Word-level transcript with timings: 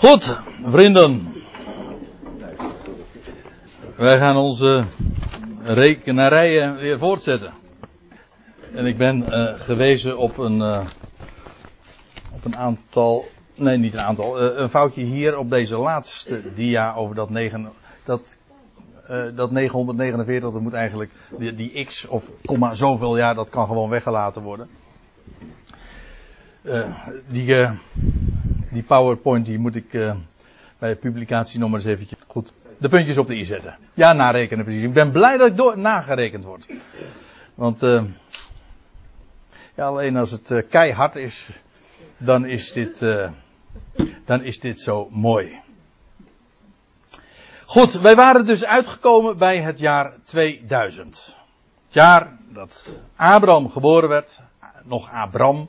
Goed, 0.00 0.40
vrienden. 0.64 1.32
Wij 3.96 4.18
gaan 4.18 4.36
onze 4.36 4.84
rekenarijen 5.62 6.76
weer 6.76 6.98
voortzetten. 6.98 7.52
En 8.74 8.86
ik 8.86 8.96
ben 8.96 9.24
uh, 9.28 9.60
gewezen 9.60 10.18
op 10.18 10.38
een, 10.38 10.56
uh, 10.56 10.86
op 12.32 12.44
een 12.44 12.56
aantal, 12.56 13.24
nee 13.54 13.76
niet 13.76 13.94
een 13.94 14.00
aantal, 14.00 14.42
uh, 14.42 14.58
een 14.58 14.68
foutje 14.68 15.02
hier 15.02 15.38
op 15.38 15.50
deze 15.50 15.76
laatste 15.76 16.54
dia 16.54 16.94
over 16.94 17.14
dat, 17.14 17.30
9, 17.30 17.70
dat, 18.04 18.38
dat 19.34 19.50
949, 19.50 20.52
dat 20.52 20.62
moet 20.62 20.72
eigenlijk, 20.72 21.10
die, 21.38 21.54
die 21.54 21.84
x 21.84 22.06
of 22.06 22.30
komma 22.44 22.74
zoveel 22.74 23.16
jaar, 23.16 23.34
dat 23.34 23.50
kan 23.50 23.66
gewoon 23.66 23.88
weggelaten 23.88 24.42
worden. 24.42 24.68
die, 27.28 27.68
die 28.70 28.82
PowerPoint 28.82 29.46
die 29.46 29.58
moet 29.58 29.76
ik 29.76 29.92
uh, 29.92 30.14
bij 30.78 30.96
publicatie 30.96 31.58
nog 31.58 31.72
eens 31.72 31.84
eventjes 31.84 32.18
goed 32.26 32.52
de 32.78 32.88
puntjes 32.88 33.18
op 33.18 33.26
de 33.26 33.34
i 33.34 33.44
zetten. 33.44 33.76
Ja, 33.94 34.12
narekenen 34.12 34.64
precies. 34.64 34.82
Ik 34.82 34.92
ben 34.92 35.12
blij 35.12 35.36
dat 35.36 35.48
ik 35.48 35.56
door, 35.56 35.78
nagerekend 35.78 36.44
word. 36.44 36.66
Want 37.54 37.82
uh, 37.82 38.04
ja, 39.74 39.86
alleen 39.86 40.16
als 40.16 40.30
het 40.30 40.50
uh, 40.50 40.62
keihard 40.68 41.16
is, 41.16 41.50
dan 42.16 42.46
is 42.46 42.72
dit, 42.72 42.98
dan 44.24 44.42
is 44.42 44.60
dit 44.60 44.80
zo 44.80 45.08
mooi. 45.10 45.60
Goed, 47.70 47.92
wij 47.92 48.14
waren 48.14 48.46
dus 48.46 48.64
uitgekomen 48.64 49.38
bij 49.38 49.60
het 49.60 49.78
jaar 49.78 50.12
2000. 50.24 51.36
Het 51.84 51.94
jaar 51.94 52.36
dat 52.48 52.92
Abraham 53.16 53.70
geboren 53.70 54.08
werd, 54.08 54.40
nog 54.84 55.10
Abram, 55.10 55.68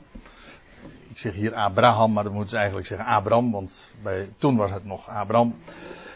ik 1.12 1.18
zeg 1.18 1.34
hier 1.34 1.54
Abraham, 1.54 2.12
maar 2.12 2.24
dan 2.24 2.32
moeten 2.32 2.50
ze 2.50 2.56
eigenlijk 2.56 2.86
zeggen 2.86 3.06
Abram, 3.06 3.50
want 3.50 3.92
bij, 4.02 4.28
toen 4.38 4.56
was 4.56 4.70
het 4.70 4.84
nog 4.84 5.08
Abram. 5.08 5.56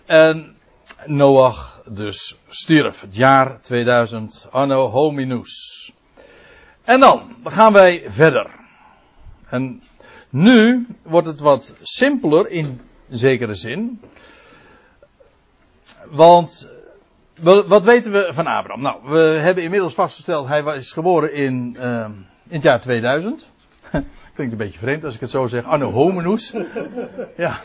En 0.07 0.57
Noach 1.05 1.83
dus 1.89 2.37
stierf, 2.49 3.01
het 3.01 3.17
jaar 3.17 3.61
2000, 3.61 4.49
anno 4.51 4.89
hominus. 4.89 5.93
En 6.85 7.01
dan, 7.01 7.37
gaan 7.45 7.73
wij 7.73 8.05
verder. 8.09 8.51
En 9.49 9.83
nu 10.31 10.87
wordt 11.03 11.27
het 11.27 11.41
wat 11.41 11.75
simpeler 11.81 12.49
in 12.49 12.81
zekere 13.09 13.55
zin. 13.55 14.01
Want 16.11 16.69
wat 17.67 17.85
weten 17.85 18.13
we 18.13 18.31
van 18.35 18.47
Abraham? 18.47 18.83
Nou, 18.83 19.01
we 19.05 19.19
hebben 19.19 19.65
inmiddels 19.65 19.95
vastgesteld, 19.95 20.49
hij 20.49 20.77
is 20.77 20.93
geboren 20.93 21.33
in, 21.33 21.77
uh, 21.79 22.09
in 22.49 22.55
het 22.55 22.63
jaar 22.63 22.81
2000. 22.81 23.51
Klinkt 24.37 24.53
een 24.53 24.59
beetje 24.59 24.79
vreemd 24.79 25.05
als 25.05 25.15
ik 25.15 25.21
het 25.21 25.31
zo 25.31 25.47
zeg. 25.47 25.65
Anno 25.65 25.91
hominus. 25.91 26.53
Ja. 27.37 27.61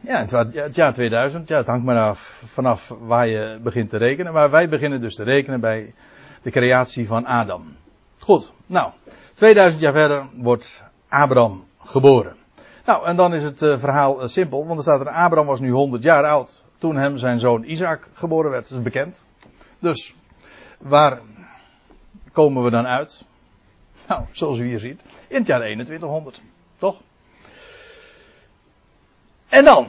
Ja, 0.00 0.24
het 0.52 0.74
jaar 0.74 0.92
2000. 0.92 1.48
Ja, 1.48 1.56
het 1.56 1.66
hangt 1.66 1.84
maar 1.84 2.08
af 2.08 2.42
vanaf 2.44 2.94
waar 3.00 3.28
je 3.28 3.58
begint 3.62 3.90
te 3.90 3.96
rekenen. 3.96 4.32
Maar 4.32 4.50
wij 4.50 4.68
beginnen 4.68 5.00
dus 5.00 5.14
te 5.14 5.24
rekenen 5.24 5.60
bij 5.60 5.94
de 6.42 6.50
creatie 6.50 7.06
van 7.06 7.24
Adam. 7.24 7.76
Goed. 8.18 8.52
Nou, 8.66 8.92
2000 9.34 9.82
jaar 9.82 9.92
verder 9.92 10.28
wordt 10.36 10.82
Abraham 11.08 11.64
geboren. 11.78 12.36
Nou, 12.84 13.06
en 13.06 13.16
dan 13.16 13.34
is 13.34 13.42
het 13.42 13.62
uh, 13.62 13.78
verhaal 13.78 14.22
uh, 14.22 14.28
simpel. 14.28 14.66
Want 14.66 14.76
er 14.76 14.82
staat 14.82 15.00
er, 15.00 15.08
Abraham 15.08 15.46
was 15.46 15.60
nu 15.60 15.70
100 15.70 16.02
jaar 16.02 16.24
oud. 16.24 16.64
Toen 16.78 16.96
hem 16.96 17.16
zijn 17.16 17.38
zoon 17.38 17.64
Isaac 17.64 18.08
geboren 18.12 18.50
werd. 18.50 18.68
Dat 18.68 18.78
is 18.78 18.84
bekend. 18.84 19.26
Dus, 19.78 20.14
waar 20.78 21.20
komen 22.32 22.62
we 22.62 22.70
dan 22.70 22.86
uit? 22.86 23.24
Nou, 24.08 24.24
zoals 24.30 24.58
u 24.58 24.66
hier 24.66 24.78
ziet, 24.78 25.02
in 25.28 25.36
het 25.36 25.46
jaar 25.46 25.60
2100. 25.60 26.40
Toch? 26.78 27.00
En 29.48 29.64
dan. 29.64 29.88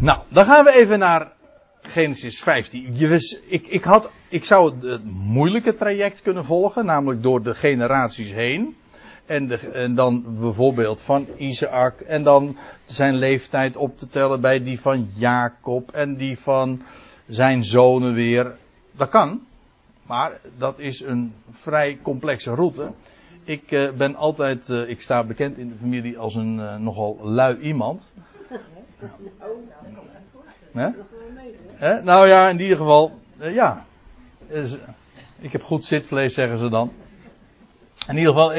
Nou, 0.00 0.20
dan 0.28 0.44
gaan 0.44 0.64
we 0.64 0.72
even 0.72 0.98
naar 0.98 1.32
Genesis 1.82 2.42
15. 2.42 2.96
Je, 2.96 3.42
ik, 3.48 3.66
ik, 3.66 3.84
had, 3.84 4.12
ik 4.28 4.44
zou 4.44 4.88
het 4.88 5.04
moeilijke 5.04 5.74
traject 5.74 6.22
kunnen 6.22 6.44
volgen, 6.44 6.84
namelijk 6.84 7.22
door 7.22 7.42
de 7.42 7.54
generaties 7.54 8.32
heen. 8.32 8.76
En, 9.26 9.46
de, 9.48 9.70
en 9.70 9.94
dan 9.94 10.38
bijvoorbeeld 10.40 11.02
van 11.02 11.26
Isaac. 11.36 12.00
En 12.00 12.22
dan 12.22 12.56
zijn 12.84 13.14
leeftijd 13.14 13.76
op 13.76 13.98
te 13.98 14.08
tellen 14.08 14.40
bij 14.40 14.62
die 14.62 14.80
van 14.80 15.08
Jacob. 15.14 15.90
En 15.90 16.16
die 16.16 16.38
van 16.38 16.82
zijn 17.26 17.64
zonen 17.64 18.14
weer. 18.14 18.56
Dat 18.92 19.08
kan. 19.08 19.40
Maar 20.06 20.40
dat 20.58 20.78
is 20.78 21.00
een 21.00 21.34
vrij 21.50 21.98
complexe 22.02 22.54
route 22.54 22.92
ik 23.44 23.70
uh, 23.70 23.90
ben 23.90 24.14
altijd, 24.14 24.68
uh, 24.68 24.88
ik 24.88 25.02
sta 25.02 25.24
bekend 25.24 25.58
in 25.58 25.68
de 25.68 25.74
familie 25.74 26.18
als 26.18 26.34
een 26.34 26.58
uh, 26.58 26.76
nogal 26.76 27.18
lui 27.22 27.58
iemand. 27.58 28.12
Hè? 30.72 30.88
Hè? 31.74 32.02
Nou 32.02 32.28
ja, 32.28 32.48
in 32.48 32.60
ieder 32.60 32.76
geval, 32.76 33.12
ja. 33.38 33.84
ik 35.38 35.52
heb 35.52 35.62
goed 35.62 35.84
zitvlees, 35.84 36.34
zeggen 36.34 36.58
ze 36.58 36.68
dan. 36.68 36.92
In 38.08 38.16
ieder 38.16 38.32
geval 38.32 38.54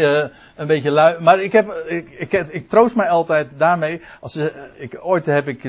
een 0.55 0.67
beetje 0.67 0.91
lui. 0.91 1.21
Maar 1.21 1.39
ik, 1.39 1.51
heb, 1.51 1.69
ik, 1.87 2.31
ik, 2.31 2.67
troost 2.67 2.95
mij 2.95 3.09
altijd 3.09 3.49
daarmee. 3.57 4.01
Als, 4.19 4.35
ik, 4.77 4.97
ooit 5.01 5.25
heb 5.25 5.47
ik 5.47 5.61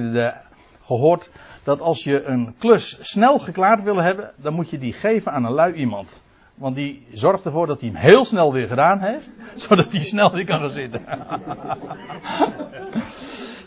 gehoord 0.80 1.30
dat 1.64 1.80
als 1.80 2.04
je 2.04 2.24
een 2.24 2.54
klus 2.58 2.98
snel 3.00 3.38
geklaard 3.38 3.82
wil 3.82 4.02
hebben, 4.02 4.32
dan 4.36 4.54
moet 4.54 4.70
je 4.70 4.78
die 4.78 4.92
geven 4.92 5.32
aan 5.32 5.44
een 5.44 5.52
lui 5.52 5.72
iemand. 5.72 6.22
Want 6.56 6.76
die 6.76 7.06
zorgt 7.12 7.44
ervoor 7.44 7.66
dat 7.66 7.80
hij 7.80 7.90
hem 7.90 7.98
heel 7.98 8.24
snel 8.24 8.52
weer 8.52 8.68
gedaan 8.68 9.00
heeft. 9.00 9.38
Zodat 9.66 9.92
hij 9.92 10.00
snel 10.00 10.32
weer 10.32 10.44
kan 10.44 10.58
gaan 10.58 10.70
zitten. 10.70 11.04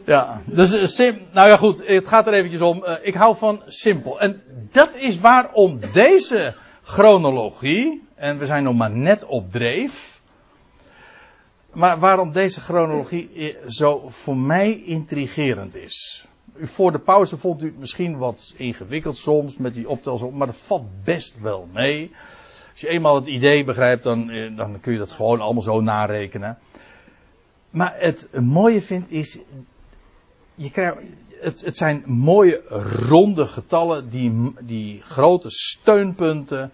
ja, 0.13 0.41
dus 0.45 0.99
eh, 0.99 1.15
nou 1.31 1.49
ja 1.49 1.57
goed, 1.57 1.87
het 1.87 2.07
gaat 2.07 2.27
er 2.27 2.33
eventjes 2.33 2.61
om. 2.61 2.83
Uh, 2.83 2.95
ik 3.01 3.13
hou 3.13 3.35
van 3.35 3.61
simpel. 3.65 4.19
En 4.19 4.41
dat 4.71 4.95
is 4.95 5.19
waarom 5.19 5.79
deze 5.91 6.55
chronologie, 6.81 8.07
en 8.15 8.37
we 8.37 8.45
zijn 8.45 8.63
nog 8.63 8.75
maar 8.75 8.91
net 8.91 9.25
op 9.25 9.49
dreef. 9.49 10.21
Maar 11.73 11.99
waarom 11.99 12.31
deze 12.31 12.61
chronologie 12.61 13.33
eh, 13.33 13.67
zo 13.67 14.07
voor 14.07 14.37
mij 14.37 14.81
intrigerend 14.85 15.75
is. 15.75 16.27
Voor 16.61 16.91
de 16.91 16.99
pauze 16.99 17.37
vond 17.37 17.61
u 17.61 17.65
het 17.65 17.77
misschien 17.77 18.17
wat 18.17 18.53
ingewikkeld 18.57 19.17
soms 19.17 19.57
met 19.57 19.73
die 19.73 19.89
optelsom, 19.89 20.37
maar 20.37 20.47
dat 20.47 20.57
valt 20.57 21.03
best 21.03 21.41
wel 21.41 21.67
mee. 21.73 22.11
Als 22.79 22.87
je 22.87 22.95
eenmaal 22.95 23.15
het 23.15 23.27
idee 23.27 23.63
begrijpt, 23.63 24.03
dan, 24.03 24.29
eh, 24.29 24.57
dan 24.57 24.79
kun 24.79 24.91
je 24.91 24.97
dat 24.97 25.11
gewoon 25.11 25.41
allemaal 25.41 25.63
zo 25.63 25.81
narekenen. 25.81 26.57
Maar 27.69 27.95
het 27.97 28.29
mooie 28.31 28.81
vind 28.81 29.11
is, 29.11 29.39
je 30.55 30.71
krijgt, 30.71 30.97
het, 31.41 31.65
het 31.65 31.77
zijn 31.77 32.03
mooie 32.05 32.61
ronde 33.09 33.47
getallen, 33.47 34.09
die, 34.09 34.53
die 34.59 35.01
grote 35.01 35.49
steunpunten. 35.49 36.71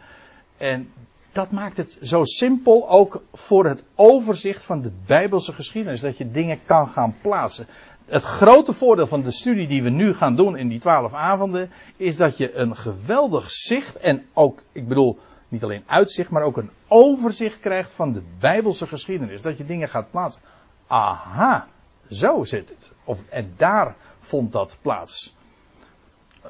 En 0.57 0.89
dat 1.31 1.51
maakt 1.51 1.77
het 1.77 1.97
zo 2.01 2.23
simpel 2.23 2.89
ook 2.89 3.21
voor 3.33 3.65
het 3.65 3.83
overzicht 3.95 4.63
van 4.63 4.81
de 4.81 4.91
Bijbelse 5.05 5.53
geschiedenis. 5.53 6.01
Dat 6.01 6.17
je 6.17 6.31
dingen 6.31 6.59
kan 6.65 6.87
gaan 6.87 7.15
plaatsen. 7.21 7.67
Het 8.05 8.23
grote 8.23 8.73
voordeel 8.73 9.07
van 9.07 9.21
de 9.21 9.31
studie 9.31 9.67
die 9.67 9.83
we 9.83 9.89
nu 9.89 10.13
gaan 10.13 10.35
doen 10.35 10.57
in 10.57 10.67
die 10.67 10.79
twaalf 10.79 11.13
avonden. 11.13 11.71
Is 11.97 12.17
dat 12.17 12.37
je 12.37 12.55
een 12.55 12.75
geweldig 12.75 13.51
zicht 13.51 13.97
en 13.97 14.25
ook, 14.33 14.63
ik 14.71 14.87
bedoel, 14.87 15.19
niet 15.55 15.63
alleen 15.63 15.83
uitzicht, 15.85 16.29
maar 16.29 16.43
ook 16.43 16.57
een 16.57 16.71
overzicht 16.87 17.59
krijgt 17.59 17.93
van 17.93 18.13
de 18.13 18.21
Bijbelse 18.39 18.87
geschiedenis. 18.87 19.41
Dat 19.41 19.57
je 19.57 19.65
dingen 19.65 19.89
gaat 19.89 20.09
plaatsen. 20.09 20.41
Aha, 20.87 21.67
zo 22.09 22.43
zit 22.43 22.69
het. 22.69 22.91
Of, 23.03 23.19
en 23.29 23.53
daar 23.57 23.95
vond 24.19 24.51
dat 24.51 24.77
plaats. 24.81 25.35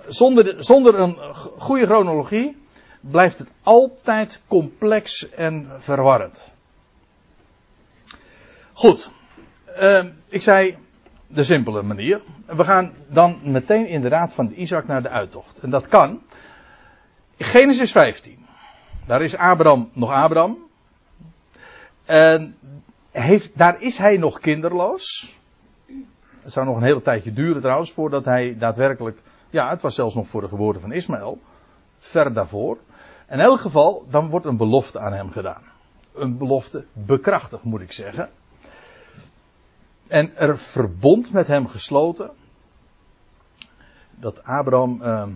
Zonder, 0.08 0.44
de, 0.44 0.64
zonder 0.64 1.00
een 1.00 1.36
goede 1.58 1.86
chronologie 1.86 2.58
blijft 3.00 3.38
het 3.38 3.52
altijd 3.64 4.42
complex 4.48 5.30
en 5.30 5.72
verwarrend. 5.78 6.54
Goed, 8.74 9.10
uh, 9.80 10.04
ik 10.28 10.42
zei 10.42 10.78
de 11.28 11.44
simpele 11.44 11.84
manier. 11.84 12.22
We 12.46 12.64
gaan 12.64 12.94
dan 13.08 13.40
meteen 13.44 13.88
inderdaad 13.88 14.34
van 14.34 14.48
de 14.48 14.56
Isaac 14.56 14.88
naar 14.88 15.01
de 15.01 15.10
uittocht. 15.10 15.60
En 15.60 15.69
dat 15.69 15.88
kan. 15.88 16.22
Genesis 17.38 17.92
15. 17.92 18.44
Daar 19.06 19.22
is 19.22 19.38
Abraham 19.38 19.90
nog 19.94 20.12
Abraham. 20.12 20.57
En 22.06 22.57
heeft, 23.12 23.57
daar 23.57 23.81
is 23.81 23.98
hij 23.98 24.18
nog 24.18 24.40
kinderloos. 24.40 25.36
Het 26.42 26.52
zou 26.52 26.66
nog 26.66 26.75
een 26.75 26.84
hele 26.84 27.02
tijdje 27.02 27.34
duren 27.34 27.62
trouwens 27.62 27.92
voordat 27.92 28.25
hij 28.25 28.57
daadwerkelijk. 28.57 29.22
Ja, 29.50 29.69
het 29.69 29.81
was 29.81 29.96
zelfs 29.96 30.16
nog 30.16 30.28
voor 30.28 30.42
de 30.42 30.48
geboorte 30.48 30.80
van 30.80 30.92
Ismaël. 30.92 31.40
Ver 31.98 32.34
daarvoor. 32.34 32.78
In 33.30 33.40
elk 33.40 33.60
geval, 33.60 34.06
dan 34.10 34.30
wordt 34.30 34.46
een 34.46 34.57
belofte 34.57 35.00
aan 35.00 35.13
hem 35.13 35.31
gedaan. 35.31 35.63
Een 36.13 36.38
belofte 36.38 36.86
bekrachtigd, 36.94 37.63
moet 37.63 37.81
ik 37.81 37.92
zeggen. 37.92 38.30
En 40.08 40.38
er 40.38 40.58
verbond 40.58 41.31
met 41.31 41.48
hem 41.48 41.68
gesloten. 41.68 42.31
Dat 44.16 44.44
Abraham. 44.44 45.01
Uh, 45.01 45.28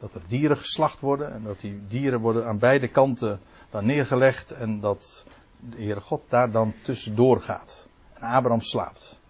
dat 0.00 0.14
er 0.14 0.22
dieren 0.26 0.56
geslacht 0.56 1.00
worden 1.00 1.32
en 1.32 1.42
dat 1.42 1.60
die 1.60 1.80
dieren 1.88 2.20
worden 2.20 2.46
aan 2.46 2.58
beide 2.58 2.88
kanten 2.88 3.40
dan 3.70 3.86
neergelegd 3.86 4.50
en 4.50 4.80
dat 4.80 5.26
de 5.60 5.76
Heere 5.76 6.00
God 6.00 6.22
daar 6.28 6.50
dan 6.50 6.74
tussendoor 6.82 7.40
gaat. 7.40 7.88
En 8.14 8.22
Abraham 8.22 8.60
slaapt. 8.60 9.20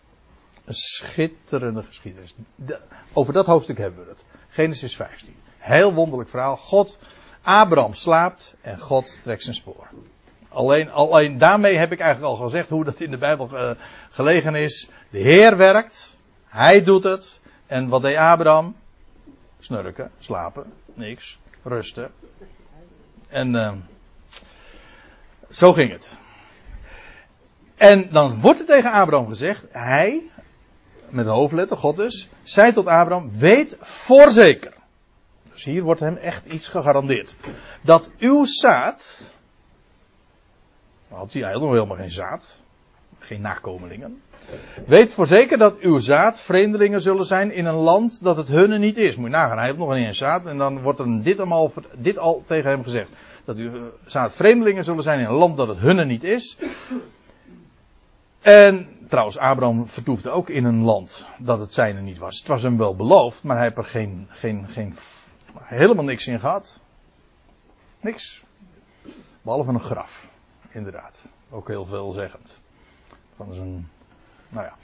Een 0.64 0.74
schitterende 0.74 1.82
geschiedenis. 1.82 2.34
over 3.12 3.32
dat 3.32 3.46
hoofdstuk 3.46 3.78
hebben 3.78 4.04
we 4.04 4.10
het. 4.10 4.24
Genesis 4.48 4.96
15. 4.96 5.34
Heel 5.58 5.94
wonderlijk 5.94 6.30
verhaal. 6.30 6.56
God, 6.56 6.98
Abraham 7.42 7.94
slaapt 7.94 8.54
en 8.60 8.78
God 8.78 9.22
trekt 9.22 9.42
zijn 9.42 9.54
spoor. 9.54 9.88
Alleen, 10.48 10.90
alleen 10.90 11.38
daarmee 11.38 11.76
heb 11.78 11.92
ik 11.92 12.00
eigenlijk 12.00 12.32
al 12.32 12.44
gezegd 12.44 12.68
hoe 12.68 12.84
dat 12.84 13.00
in 13.00 13.10
de 13.10 13.18
Bijbel 13.18 13.48
uh, 13.52 13.70
gelegen 14.10 14.54
is. 14.54 14.90
De 15.10 15.18
Heer 15.18 15.56
werkt, 15.56 16.18
Hij 16.44 16.82
doet 16.82 17.02
het. 17.02 17.40
En 17.66 17.88
wat 17.88 18.02
deed 18.02 18.16
Abraham? 18.16 18.74
Snurken, 19.58 20.10
slapen, 20.18 20.72
niks, 20.94 21.38
rusten. 21.62 22.12
En 23.28 23.54
uh, 23.54 23.72
zo 25.50 25.72
ging 25.72 25.90
het. 25.90 26.16
En 27.76 28.08
dan 28.10 28.40
wordt 28.40 28.60
er 28.60 28.66
tegen 28.66 28.92
Abraham 28.92 29.28
gezegd, 29.28 29.66
hij, 29.72 30.30
met 31.08 31.26
een 31.26 31.32
hoofdletter, 31.32 31.76
God 31.76 31.96
dus, 31.96 32.28
zei 32.42 32.72
tot 32.72 32.86
Abraham, 32.86 33.38
weet 33.38 33.76
voorzeker. 33.80 34.74
Dus 35.52 35.64
hier 35.64 35.82
wordt 35.82 36.00
hem 36.00 36.16
echt 36.16 36.46
iets 36.46 36.68
gegarandeerd. 36.68 37.36
Dat 37.80 38.12
uw 38.18 38.44
zaad, 38.44 39.32
had 41.08 41.32
hij 41.32 41.52
nog 41.52 41.72
helemaal 41.72 41.96
geen 41.96 42.10
zaad, 42.10 42.60
geen 43.26 43.40
nakomelingen. 43.40 44.22
Weet 44.86 45.14
voorzeker 45.14 45.58
dat 45.58 45.78
uw 45.78 45.98
zaad 45.98 46.40
vreemdelingen 46.40 47.00
zullen 47.00 47.24
zijn 47.24 47.52
in 47.52 47.66
een 47.66 47.74
land 47.74 48.22
dat 48.22 48.36
het 48.36 48.48
hunne 48.48 48.78
niet 48.78 48.96
is. 48.96 49.16
Moet 49.16 49.26
je 49.26 49.36
nagaan, 49.36 49.56
hij 49.56 49.66
heeft 49.66 49.78
nog 49.78 49.94
niet 49.94 50.06
een 50.06 50.14
zaad 50.14 50.46
en 50.46 50.58
dan 50.58 50.82
wordt 50.82 50.98
er 50.98 51.22
dit, 51.22 51.34
dit 51.98 52.18
al 52.18 52.42
tegen 52.46 52.70
hem 52.70 52.82
gezegd. 52.82 53.10
Dat 53.44 53.56
uw 53.56 53.90
zaad 54.06 54.34
vreemdelingen 54.34 54.84
zullen 54.84 55.02
zijn 55.02 55.18
in 55.18 55.26
een 55.26 55.32
land 55.32 55.56
dat 55.56 55.68
het 55.68 55.78
hunne 55.78 56.04
niet 56.04 56.24
is. 56.24 56.58
En 58.40 58.88
trouwens, 59.08 59.38
Abraham 59.38 59.86
vertoefde 59.88 60.30
ook 60.30 60.48
in 60.50 60.64
een 60.64 60.82
land 60.82 61.26
dat 61.38 61.58
het 61.58 61.74
zijne 61.74 62.00
niet 62.00 62.18
was. 62.18 62.38
Het 62.38 62.48
was 62.48 62.62
hem 62.62 62.78
wel 62.78 62.96
beloofd, 62.96 63.42
maar 63.42 63.56
hij 63.56 63.64
heeft 63.64 63.78
er 63.78 63.84
geen, 63.84 64.26
geen, 64.30 64.68
geen, 64.68 64.94
helemaal 65.58 66.04
niks 66.04 66.26
in 66.26 66.40
gehad. 66.40 66.80
Niks. 68.00 68.44
Behalve 69.42 69.70
een 69.70 69.80
graf, 69.80 70.28
inderdaad. 70.70 71.32
Ook 71.50 71.68
heel 71.68 71.84
veelzeggend. 71.84 72.58
Van 73.36 73.54
zijn, 73.54 73.88
nou 74.48 74.64
ja. 74.64 74.74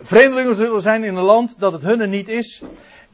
Vreemdelingen 0.00 0.54
zullen 0.54 0.80
zijn 0.80 1.04
in 1.04 1.16
een 1.16 1.24
land 1.24 1.58
dat 1.58 1.72
het 1.72 1.82
hunne 1.82 2.06
niet 2.06 2.28
is, 2.28 2.62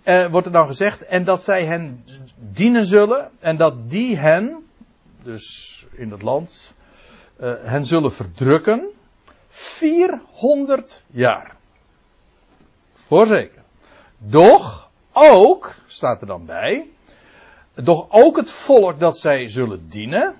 eh, 0.03 0.27
wordt 0.27 0.47
er 0.47 0.53
dan 0.53 0.67
gezegd. 0.67 1.07
En 1.07 1.25
dat 1.25 1.43
zij 1.43 1.65
hen 1.67 2.05
dienen 2.37 2.85
zullen. 2.85 3.31
En 3.39 3.57
dat 3.57 3.91
die 3.91 4.17
hen, 4.17 4.67
dus 5.23 5.87
in 5.93 6.09
dat 6.09 6.23
land, 6.23 6.75
eh, 7.37 7.53
hen 7.63 7.85
zullen 7.85 8.13
verdrukken. 8.13 8.91
400 9.49 11.05
jaar. 11.07 11.57
Voorzeker. 12.93 13.63
Doch 14.19 14.91
ook, 15.13 15.75
staat 15.87 16.21
er 16.21 16.27
dan 16.27 16.47
bij, 16.47 16.87
doch 17.75 18.07
ook 18.11 18.37
het 18.37 18.51
volk 18.51 18.99
dat 18.99 19.19
zij 19.19 19.49
zullen 19.49 19.89
dienen. 19.89 20.37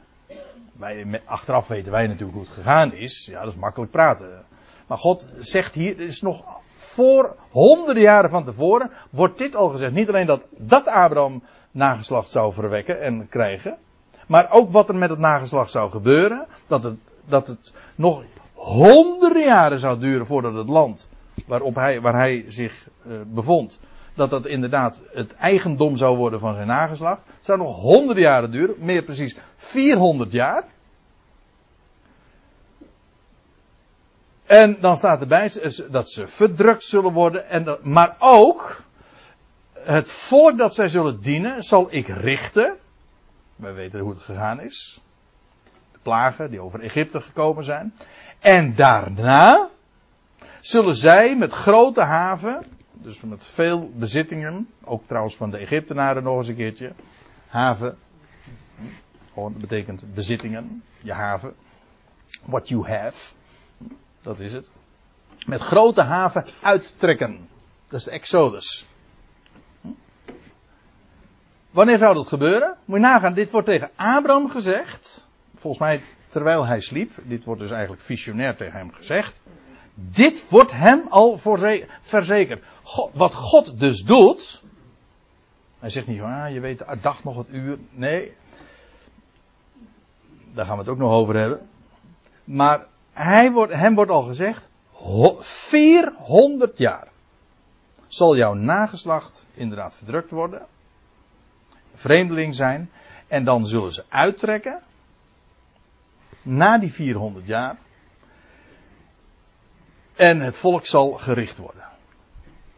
Wij, 0.81 1.23
achteraf 1.25 1.69
weten 1.69 1.93
wij 1.93 2.07
natuurlijk 2.07 2.33
hoe 2.33 2.47
het 2.47 2.55
gegaan 2.55 2.93
is. 2.93 3.27
Ja, 3.27 3.45
dat 3.45 3.53
is 3.53 3.59
makkelijk 3.59 3.91
praten. 3.91 4.45
Maar 4.87 4.99
God 4.99 5.29
zegt 5.39 5.75
hier, 5.75 6.01
is 6.01 6.21
nog 6.21 6.61
voor 6.77 7.37
honderden 7.51 8.03
jaren 8.03 8.31
van 8.31 8.45
tevoren, 8.45 8.91
wordt 9.11 9.39
dit 9.39 9.57
al 9.57 9.69
gezegd. 9.69 9.93
Niet 9.93 10.09
alleen 10.09 10.27
dat, 10.27 10.43
dat 10.59 10.87
Abraham 10.87 11.43
nageslacht 11.71 12.29
zou 12.29 12.53
verwekken 12.53 13.01
en 13.01 13.29
krijgen. 13.29 13.79
Maar 14.27 14.53
ook 14.53 14.71
wat 14.71 14.89
er 14.89 14.97
met 14.97 15.11
het 15.11 15.19
nageslacht 15.19 15.71
zou 15.71 15.91
gebeuren. 15.91 16.47
Dat 16.67 16.83
het, 16.83 16.99
dat 17.25 17.47
het 17.47 17.75
nog 17.95 18.23
honderden 18.55 19.45
jaren 19.45 19.79
zou 19.79 19.99
duren 19.99 20.27
voordat 20.27 20.55
het 20.55 20.69
land 20.69 21.11
waarop 21.47 21.75
hij, 21.75 22.01
waar 22.01 22.15
hij 22.15 22.45
zich 22.49 22.89
uh, 23.07 23.21
bevond, 23.27 23.81
dat 24.15 24.31
dat 24.31 24.47
inderdaad 24.47 25.03
het 25.13 25.35
eigendom 25.35 25.97
zou 25.97 26.17
worden 26.17 26.41
van 26.41 26.55
zijn 26.55 26.67
nageslacht. 26.67 27.21
Het 27.27 27.45
zou 27.45 27.59
nog 27.59 27.77
honderden 27.77 28.25
jaren 28.25 28.51
duren, 28.51 28.75
meer 28.79 29.03
precies 29.03 29.37
400 29.57 30.33
jaar. 30.33 30.65
En 34.47 34.77
dan 34.81 34.97
staat 34.97 35.21
erbij 35.21 35.51
dat 35.91 36.11
ze 36.11 36.27
verdrukt 36.27 36.85
zullen 36.85 37.13
worden, 37.13 37.49
en 37.49 37.65
dat, 37.65 37.85
maar 37.85 38.17
ook 38.19 38.83
het 39.73 40.11
volk 40.11 40.59
dat 40.59 40.75
zij 40.75 40.89
zullen 40.89 41.21
dienen, 41.21 41.63
zal 41.63 41.87
ik 41.91 42.09
richten. 42.09 42.77
Wij 43.57 43.75
weten 43.75 44.01
hoe 44.01 44.11
het 44.11 44.19
gegaan 44.19 44.61
is. 44.61 45.01
De 45.93 45.99
plagen 46.03 46.51
die 46.51 46.61
over 46.61 46.81
Egypte 46.81 47.21
gekomen 47.21 47.65
zijn. 47.65 47.95
En 48.41 48.75
daarna 48.75 49.69
zullen 50.61 50.95
zij 50.95 51.37
met 51.37 51.53
grote 51.53 52.03
haven, 52.03 52.67
dus 53.03 53.21
met 53.21 53.47
veel 53.47 53.91
bezittingen, 53.95 54.69
ook 54.85 55.07
trouwens 55.07 55.37
van 55.37 55.51
de 55.51 55.59
Egyptenaren 55.59 56.23
nog 56.23 56.37
eens 56.37 56.49
een 56.49 56.57
keertje, 56.57 56.93
haven, 57.47 57.99
gewoon 59.33 59.55
betekent 59.61 60.15
bezittingen, 60.15 60.83
je 61.03 61.13
haven, 61.13 61.55
what 62.45 62.69
you 62.69 62.89
have, 62.89 63.33
dat 64.23 64.39
is 64.39 64.53
het, 64.53 64.71
met 65.47 65.61
grote 65.61 66.03
haven 66.03 66.47
uittrekken. 66.63 67.49
Dat 67.89 67.99
is 67.99 68.05
de 68.05 68.11
Exodus. 68.11 68.87
Wanneer 71.71 71.99
zou 71.99 72.15
dat 72.15 72.29
gebeuren? 72.29 72.77
Moet 72.85 72.99
je 72.99 73.05
nagaan, 73.05 73.35
dit 73.35 73.51
wordt 73.51 73.67
tegen 73.67 73.91
Abraham 73.97 74.51
gezegd. 74.51 75.29
Volgens 75.55 75.83
mij 75.83 76.01
terwijl 76.29 76.67
hij 76.67 76.81
sliep. 76.81 77.13
Dit 77.23 77.45
wordt 77.45 77.61
dus 77.61 77.71
eigenlijk 77.71 78.03
visionair 78.03 78.57
tegen 78.57 78.79
hem 78.79 78.93
gezegd. 78.93 79.43
Dit 79.95 80.49
wordt 80.49 80.73
hem 80.73 81.07
al 81.09 81.39
verzekerd. 82.03 82.63
Wat 83.13 83.35
God 83.35 83.81
dus 83.81 84.03
doet. 84.03 84.63
Hij 85.79 85.91
zegt 85.91 86.07
niet 86.07 86.19
van, 86.19 86.33
ah, 86.33 86.53
je 86.53 86.61
weet 86.61 86.79
de 86.79 86.99
dag 87.01 87.25
nog 87.25 87.37
het 87.37 87.49
uur. 87.49 87.79
Nee. 87.91 88.37
Daar 90.55 90.65
gaan 90.65 90.75
we 90.75 90.81
het 90.81 90.91
ook 90.91 90.99
nog 90.99 91.13
over 91.13 91.37
hebben. 91.37 91.69
Maar 92.45 92.87
hij 93.13 93.53
wordt, 93.53 93.73
hem 93.73 93.95
wordt 93.95 94.11
al 94.11 94.23
gezegd. 94.23 94.69
400 95.41 96.79
jaar 96.79 97.09
zal 98.07 98.37
jouw 98.37 98.55
nageslacht 98.55 99.47
inderdaad 99.55 99.97
verdrukt 99.97 100.31
worden. 100.31 100.67
Vreemdeling 101.95 102.55
zijn. 102.55 102.91
En 103.29 103.45
dan 103.45 103.67
zullen 103.67 103.93
ze 103.93 104.05
uittrekken 104.09 104.83
na 106.43 106.79
die 106.79 106.93
400 106.93 107.47
jaar. 107.47 107.77
En 110.15 110.41
het 110.41 110.57
volk 110.57 110.87
zal 110.87 111.13
gericht 111.13 111.57
worden. 111.57 111.90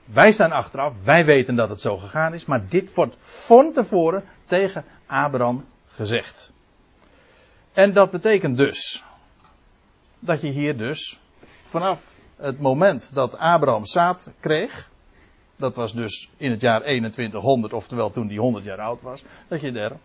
Wij 0.05 0.33
staan 0.33 0.53
achteraf, 0.53 0.95
wij 1.05 1.25
weten 1.25 1.55
dat 1.55 1.69
het 1.69 1.81
zo 1.81 1.97
gegaan 1.97 2.35
is, 2.35 2.45
maar 2.45 2.69
dit 2.69 2.95
wordt 2.95 3.17
van 3.21 3.73
tevoren 3.73 4.25
tegen 4.47 4.85
Abraham 5.07 5.65
gezegd. 5.87 6.53
En 7.73 7.93
dat 7.93 8.11
betekent 8.11 8.57
dus 8.57 9.05
dat 10.19 10.41
je 10.41 10.49
hier 10.49 10.77
dus 10.77 11.21
vanaf 11.67 12.13
het 12.37 12.61
moment 12.61 13.15
dat 13.15 13.39
Abraham 13.39 13.87
zaad 13.87 14.33
kreeg, 14.41 14.91
dat 15.57 15.77
was 15.77 15.93
dus 15.93 16.31
in 16.37 16.51
het 16.51 16.61
jaar 16.61 16.81
2100, 16.81 17.73
oftewel 17.73 18.11
toen 18.11 18.27
hij 18.27 18.37
100 18.37 18.65
jaar 18.65 18.81
oud 18.81 19.03
was, 19.03 19.25
dat 19.49 19.61
je 19.61 19.73
er 19.73 19.97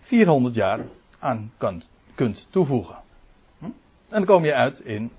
400 0.00 0.54
jaar 0.54 0.80
aan 1.18 1.52
kunt 1.56 1.88
kunt 2.16 2.46
toevoegen. 2.50 2.96
Hm? 3.58 3.64
En 3.64 3.72
dan 4.08 4.24
kom 4.24 4.44
je 4.44 4.54
uit 4.54 4.78
in 4.78 5.12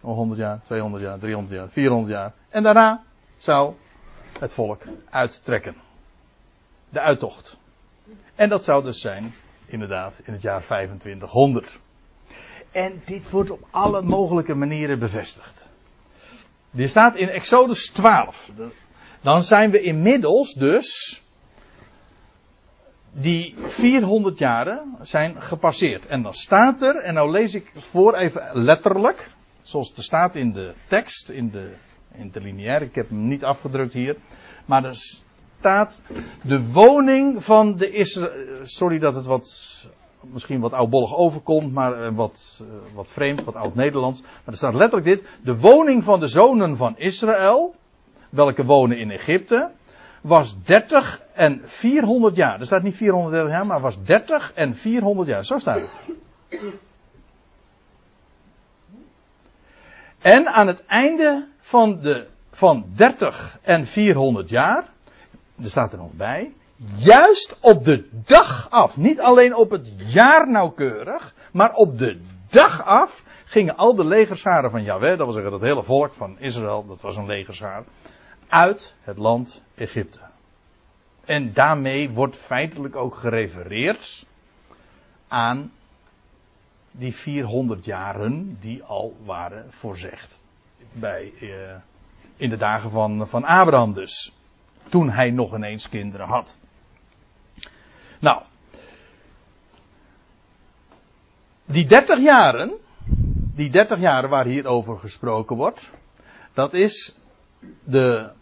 100 0.00 0.40
jaar, 0.40 0.62
200 0.62 1.02
jaar, 1.02 1.18
300 1.18 1.54
jaar, 1.54 1.68
400 1.70 2.12
jaar. 2.12 2.32
En 2.56 2.62
daarna 2.62 3.02
zou 3.36 3.74
het 4.38 4.54
volk 4.54 4.82
uittrekken. 5.10 5.76
De 6.88 7.00
uittocht. 7.00 7.56
En 8.34 8.48
dat 8.48 8.64
zou 8.64 8.84
dus 8.84 9.00
zijn, 9.00 9.34
inderdaad, 9.66 10.20
in 10.24 10.32
het 10.32 10.42
jaar 10.42 10.62
2500. 10.62 11.80
En 12.70 13.02
dit 13.04 13.30
wordt 13.30 13.50
op 13.50 13.66
alle 13.70 14.02
mogelijke 14.02 14.54
manieren 14.54 14.98
bevestigd. 14.98 15.68
Dit 16.70 16.90
staat 16.90 17.16
in 17.16 17.28
Exodus 17.28 17.88
12. 17.88 18.50
Dan 19.20 19.42
zijn 19.42 19.70
we 19.70 19.80
inmiddels 19.80 20.52
dus 20.52 21.22
die 23.12 23.54
400 23.66 24.38
jaren 24.38 24.96
zijn 25.00 25.42
gepasseerd. 25.42 26.06
En 26.06 26.22
dan 26.22 26.34
staat 26.34 26.82
er, 26.82 26.96
en 26.96 27.14
nou 27.14 27.30
lees 27.30 27.54
ik 27.54 27.72
voor 27.76 28.14
even 28.14 28.50
letterlijk, 28.52 29.30
zoals 29.62 29.88
het 29.88 30.04
staat 30.04 30.36
in 30.36 30.52
de 30.52 30.74
tekst, 30.86 31.28
in 31.28 31.50
de, 31.50 31.76
in 32.18 32.30
de 32.32 32.40
lineaire, 32.40 32.84
ik 32.84 32.94
heb 32.94 33.08
hem 33.08 33.28
niet 33.28 33.44
afgedrukt 33.44 33.92
hier, 33.92 34.16
maar 34.64 34.84
er 34.84 34.94
staat 34.94 36.02
de 36.42 36.72
woning 36.72 37.44
van 37.44 37.76
de 37.76 37.90
Israël, 37.90 38.32
sorry 38.62 38.98
dat 38.98 39.14
het 39.14 39.24
wat, 39.24 39.86
misschien 40.20 40.60
wat 40.60 40.72
oudbollig 40.72 41.16
overkomt, 41.16 41.72
maar 41.72 42.02
eh, 42.02 42.14
wat, 42.14 42.62
eh, 42.62 42.94
wat 42.94 43.10
vreemd, 43.10 43.44
wat 43.44 43.54
oud-Nederlands, 43.54 44.20
maar 44.20 44.30
er 44.44 44.56
staat 44.56 44.74
letterlijk 44.74 45.06
dit, 45.06 45.28
de 45.42 45.58
woning 45.58 46.04
van 46.04 46.20
de 46.20 46.26
zonen 46.26 46.76
van 46.76 46.94
Israël, 46.96 47.74
welke 48.30 48.64
wonen 48.64 48.98
in 48.98 49.10
Egypte, 49.10 49.70
was 50.20 50.62
30 50.62 51.20
en 51.32 51.60
400 51.64 52.36
jaar. 52.36 52.60
Er 52.60 52.66
staat 52.66 52.82
niet 52.82 52.96
430 52.96 53.50
jaar, 53.50 53.66
maar 53.66 53.80
was 53.80 54.02
30 54.02 54.52
en 54.54 54.76
400 54.76 55.28
jaar. 55.28 55.44
Zo 55.44 55.58
staat 55.58 55.80
het. 55.80 56.70
En 60.26 60.52
aan 60.52 60.66
het 60.66 60.84
einde 60.86 61.46
van, 61.60 62.00
de, 62.00 62.26
van 62.50 62.84
30 62.96 63.58
en 63.62 63.86
400 63.86 64.48
jaar, 64.48 64.88
er 65.62 65.70
staat 65.70 65.92
er 65.92 65.98
nog 65.98 66.12
bij, 66.12 66.52
juist 66.96 67.56
op 67.60 67.84
de 67.84 68.08
dag 68.10 68.70
af, 68.70 68.96
niet 68.96 69.20
alleen 69.20 69.54
op 69.54 69.70
het 69.70 69.92
jaar 69.96 70.50
nauwkeurig, 70.50 71.34
maar 71.52 71.74
op 71.74 71.98
de 71.98 72.20
dag 72.50 72.84
af 72.84 73.22
gingen 73.44 73.76
al 73.76 73.94
de 73.94 74.04
legerscharen 74.04 74.70
van 74.70 74.82
Yahweh, 74.82 75.08
dat 75.08 75.26
wil 75.26 75.32
zeggen 75.32 75.52
het 75.52 75.62
hele 75.62 75.82
volk 75.82 76.12
van 76.12 76.36
Israël, 76.38 76.86
dat 76.86 77.00
was 77.00 77.16
een 77.16 77.26
legerschaar, 77.26 77.84
uit 78.48 78.94
het 79.00 79.18
land 79.18 79.60
Egypte. 79.74 80.20
En 81.24 81.52
daarmee 81.52 82.10
wordt 82.10 82.36
feitelijk 82.36 82.96
ook 82.96 83.14
gerefereerd 83.14 84.26
aan 85.28 85.72
die 86.98 87.14
400 87.14 87.84
jaren 87.84 88.56
die 88.60 88.82
al 88.82 89.16
waren 89.24 89.72
voorzegd. 89.72 90.42
Bij, 90.92 91.32
uh, 91.40 91.50
in 92.36 92.50
de 92.50 92.56
dagen 92.56 92.90
van, 92.90 93.28
van 93.28 93.44
Abraham 93.44 93.92
dus. 93.92 94.32
Toen 94.88 95.10
hij 95.10 95.30
nog 95.30 95.54
ineens 95.54 95.88
kinderen 95.88 96.26
had. 96.26 96.56
Nou. 98.18 98.42
Die 101.64 101.86
30 101.86 102.20
jaren. 102.20 102.76
Die 103.54 103.70
30 103.70 104.00
jaren 104.00 104.30
waar 104.30 104.44
hier 104.44 104.66
over 104.66 104.96
gesproken 104.96 105.56
wordt. 105.56 105.90
Dat 106.52 106.74
is 106.74 107.16
de 107.84 108.32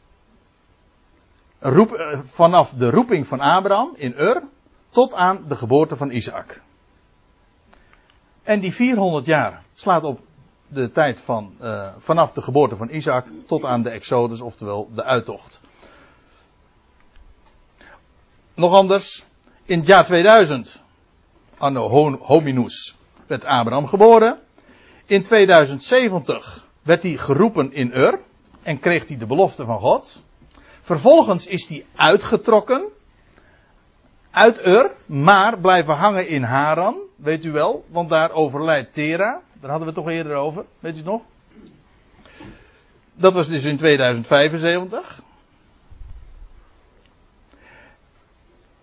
roep, 1.59 1.93
eh, 1.93 2.19
vanaf 2.25 2.71
de 2.71 2.91
roeping 2.91 3.27
van 3.27 3.41
Abraham 3.41 3.93
in 3.97 4.15
Ur 4.19 4.43
tot 4.89 5.15
aan 5.15 5.45
de 5.49 5.57
geboorte 5.57 5.97
van 5.97 6.11
Isaac. 6.11 6.61
En 8.45 8.61
die 8.61 8.75
400 8.75 9.27
jaar 9.27 9.63
slaat 9.75 10.05
op 10.05 10.21
de 10.69 10.91
tijd 10.91 11.21
van, 11.21 11.55
uh, 11.63 11.89
vanaf 11.99 12.33
de 12.33 12.43
geboorte 12.43 12.77
van 12.77 12.91
Isaac 12.91 13.27
tot 13.47 13.65
aan 13.65 13.83
de 13.83 13.91
Exodus, 13.91 14.41
oftewel 14.41 14.91
de 14.95 15.05
uittocht. 15.05 15.61
Nog 18.55 18.73
anders, 18.73 19.25
in 19.65 19.79
het 19.79 19.87
jaar 19.87 20.05
2000, 20.05 20.83
anno 21.59 22.17
hominus, 22.21 22.97
werd 23.27 23.45
Abraham 23.45 23.87
geboren. 23.87 24.39
In 25.07 25.23
2070 25.23 26.67
werd 26.83 27.03
hij 27.03 27.17
geroepen 27.17 27.73
in 27.73 27.91
Ur 27.95 28.21
en 28.63 28.81
kreeg 28.81 29.09
hij 29.09 29.17
de 29.17 29.27
belofte 29.27 29.65
van 29.65 29.81
God. 29.81 30.23
Vervolgens 30.81 31.47
is 31.47 31.69
hij 31.69 31.85
uitgetrokken 31.97 32.89
uit 34.31 34.67
Ur, 34.67 34.95
maar 35.07 35.59
blijven 35.59 35.95
hangen 35.95 36.29
in 36.29 36.43
Haran, 36.43 36.97
weet 37.25 37.45
u 37.45 37.53
wel, 37.53 37.85
want 37.89 38.09
daar 38.09 38.33
overlijdt 38.33 38.93
Tera. 38.93 39.43
Daar 39.61 39.71
hadden 39.71 39.89
we 39.89 39.95
het 39.95 39.95
toch 39.95 40.09
eerder 40.09 40.35
over, 40.35 40.65
weet 40.79 40.99
u 40.99 41.03
nog? 41.03 41.23
Dat 43.15 43.35
was 43.35 43.49
dus 43.49 43.65
in 43.65 43.77
2075. 43.77 45.23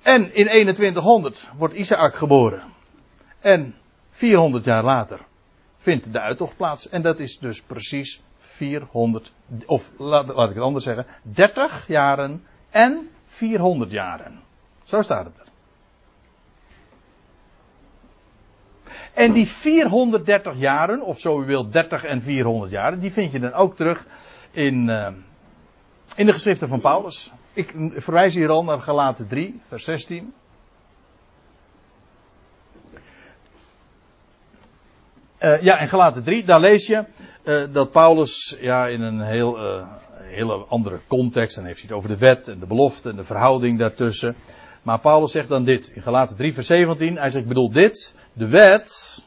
En 0.01 0.33
in 0.33 0.45
2100 0.45 1.50
wordt 1.57 1.74
Isaac 1.74 2.15
geboren. 2.15 2.63
En 3.39 3.75
400 4.10 4.65
jaar 4.65 4.83
later 4.83 5.19
vindt 5.77 6.13
de 6.13 6.19
uittocht 6.19 6.57
plaats. 6.57 6.89
En 6.89 7.01
dat 7.01 7.19
is 7.19 7.38
dus 7.39 7.62
precies 7.62 8.21
400, 8.38 9.33
of 9.65 9.91
laat, 9.98 10.27
laat 10.27 10.50
ik 10.50 10.55
het 10.55 10.63
anders 10.63 10.83
zeggen, 10.83 11.05
30 11.21 11.88
jaren 11.88 12.43
en 12.69 13.10
400 13.25 13.91
jaren. 13.91 14.41
Zo 14.83 15.01
staat 15.01 15.25
het 15.25 15.39
er. 15.39 15.50
En 19.13 19.31
die 19.31 19.47
430 19.47 20.57
jaren, 20.57 21.01
of 21.01 21.19
zo 21.19 21.41
u 21.41 21.45
wilt 21.45 21.73
30 21.73 22.03
en 22.03 22.21
400 22.21 22.71
jaren, 22.71 22.99
die 22.99 23.11
vind 23.11 23.31
je 23.31 23.39
dan 23.39 23.53
ook 23.53 23.75
terug 23.75 24.05
in, 24.51 24.89
uh, 24.89 25.07
in 26.15 26.25
de 26.25 26.33
geschriften 26.33 26.67
van 26.67 26.81
Paulus. 26.81 27.31
Ik 27.53 27.73
verwijs 27.95 28.35
hier 28.35 28.49
al 28.49 28.63
naar 28.63 28.81
Galaten 28.81 29.27
3, 29.27 29.61
vers 29.67 29.83
16. 29.83 30.33
Uh, 35.39 35.61
ja, 35.61 35.79
in 35.79 35.87
Galaten 35.87 36.23
3, 36.23 36.43
daar 36.43 36.59
lees 36.59 36.87
je 36.87 37.05
uh, 37.43 37.63
dat 37.73 37.91
Paulus 37.91 38.57
ja, 38.59 38.87
in 38.87 39.01
een 39.01 39.21
heel, 39.21 39.57
hele 40.17 40.53
andere 40.53 40.99
context, 41.07 41.55
dan 41.55 41.65
heeft 41.65 41.79
hij 41.79 41.87
het 41.87 41.97
over 41.97 42.09
de 42.09 42.17
wet 42.17 42.47
en 42.47 42.59
de 42.59 42.67
belofte 42.67 43.09
en 43.09 43.15
de 43.15 43.23
verhouding 43.23 43.79
daartussen. 43.79 44.35
Maar 44.81 45.00
Paulus 45.00 45.31
zegt 45.31 45.47
dan 45.47 45.63
dit 45.63 45.88
in 45.88 46.01
Galaten 46.01 46.35
3, 46.35 46.53
vers 46.53 46.67
17. 46.67 47.17
Hij 47.17 47.29
zegt, 47.29 47.43
ik 47.43 47.47
bedoel 47.47 47.71
dit, 47.71 48.15
de 48.33 48.47
wet, 48.47 49.19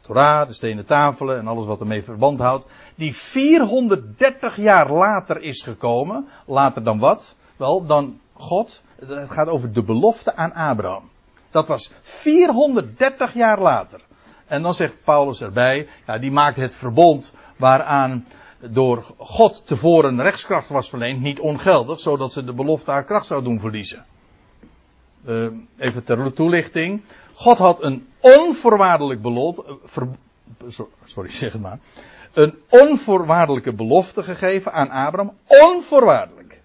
Torah, 0.00 0.46
de 0.46 0.54
stenen 0.54 0.86
tafelen 0.86 1.38
en 1.38 1.46
alles 1.46 1.66
wat 1.66 1.80
ermee 1.80 2.02
verband 2.02 2.38
houdt, 2.38 2.66
die 2.94 3.14
430 3.14 4.56
jaar 4.56 4.92
later 4.92 5.42
is 5.42 5.62
gekomen. 5.62 6.28
Later 6.46 6.84
dan 6.84 6.98
wat? 6.98 7.36
Wel, 7.56 7.86
dan 7.86 8.20
God. 8.32 8.82
Het 9.06 9.30
gaat 9.30 9.48
over 9.48 9.72
de 9.72 9.82
belofte 9.82 10.36
aan 10.36 10.52
Abraham. 10.52 11.10
Dat 11.50 11.66
was 11.66 11.92
430 12.02 13.34
jaar 13.34 13.60
later. 13.60 14.00
En 14.46 14.62
dan 14.62 14.74
zegt 14.74 15.04
Paulus 15.04 15.40
erbij, 15.40 15.88
ja, 16.06 16.18
die 16.18 16.30
maakt 16.30 16.56
het 16.56 16.74
verbond 16.74 17.34
waaraan 17.56 18.26
door 18.60 19.14
God 19.18 19.66
tevoren 19.66 20.22
rechtskracht 20.22 20.68
was 20.68 20.88
verleend 20.88 21.20
niet 21.20 21.40
ongeldig, 21.40 22.00
zodat 22.00 22.32
ze 22.32 22.44
de 22.44 22.54
belofte 22.54 22.90
haar 22.90 23.04
kracht 23.04 23.26
zou 23.26 23.42
doen 23.42 23.60
verliezen. 23.60 24.04
Uh, 25.26 25.48
even 25.78 26.04
ter 26.04 26.32
toelichting. 26.32 27.02
God 27.34 27.58
had 27.58 27.82
een 27.82 28.08
onvoorwaardelijk 28.20 29.22
belofte, 29.22 29.78
sorry, 31.04 31.30
zeg 31.42 31.52
het 31.52 31.60
maar, 31.60 31.78
een 32.32 32.58
onvoorwaardelijke 32.68 33.74
belofte 33.74 34.22
gegeven 34.22 34.72
aan 34.72 34.90
Abraham, 34.90 35.36
onvoorwaardelijk. 35.46 36.60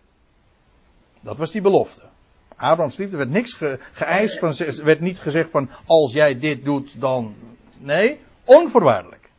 Dat 1.21 1.37
was 1.37 1.51
die 1.51 1.61
belofte. 1.61 2.03
Abraham's 2.55 2.97
liefde 2.97 3.17
werd 3.17 3.29
niks 3.29 3.53
ge, 3.53 3.79
geëist, 3.91 4.39
van, 4.39 4.53
werd 4.85 4.99
niet 4.99 5.19
gezegd 5.19 5.49
van 5.49 5.69
als 5.85 6.13
jij 6.13 6.39
dit 6.39 6.63
doet 6.63 7.01
dan, 7.01 7.35
nee, 7.77 8.19
onvoorwaardelijk. 8.45 9.29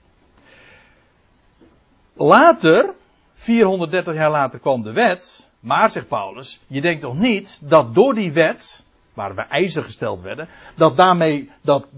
Later, 2.14 2.94
430 3.34 4.14
jaar 4.14 4.30
later 4.30 4.58
kwam 4.58 4.82
de 4.82 4.92
wet, 4.92 5.48
maar 5.60 5.90
zegt 5.90 6.08
Paulus, 6.08 6.60
je 6.66 6.80
denkt 6.80 7.00
toch 7.00 7.18
niet 7.18 7.60
dat 7.62 7.94
door 7.94 8.14
die 8.14 8.32
wet 8.32 8.86
waarbij 9.18 9.46
eisen 9.48 9.84
gesteld 9.84 10.20
werden, 10.20 10.48
dat 10.74 10.96
daarmee 10.96 11.50
dat, 11.60 11.88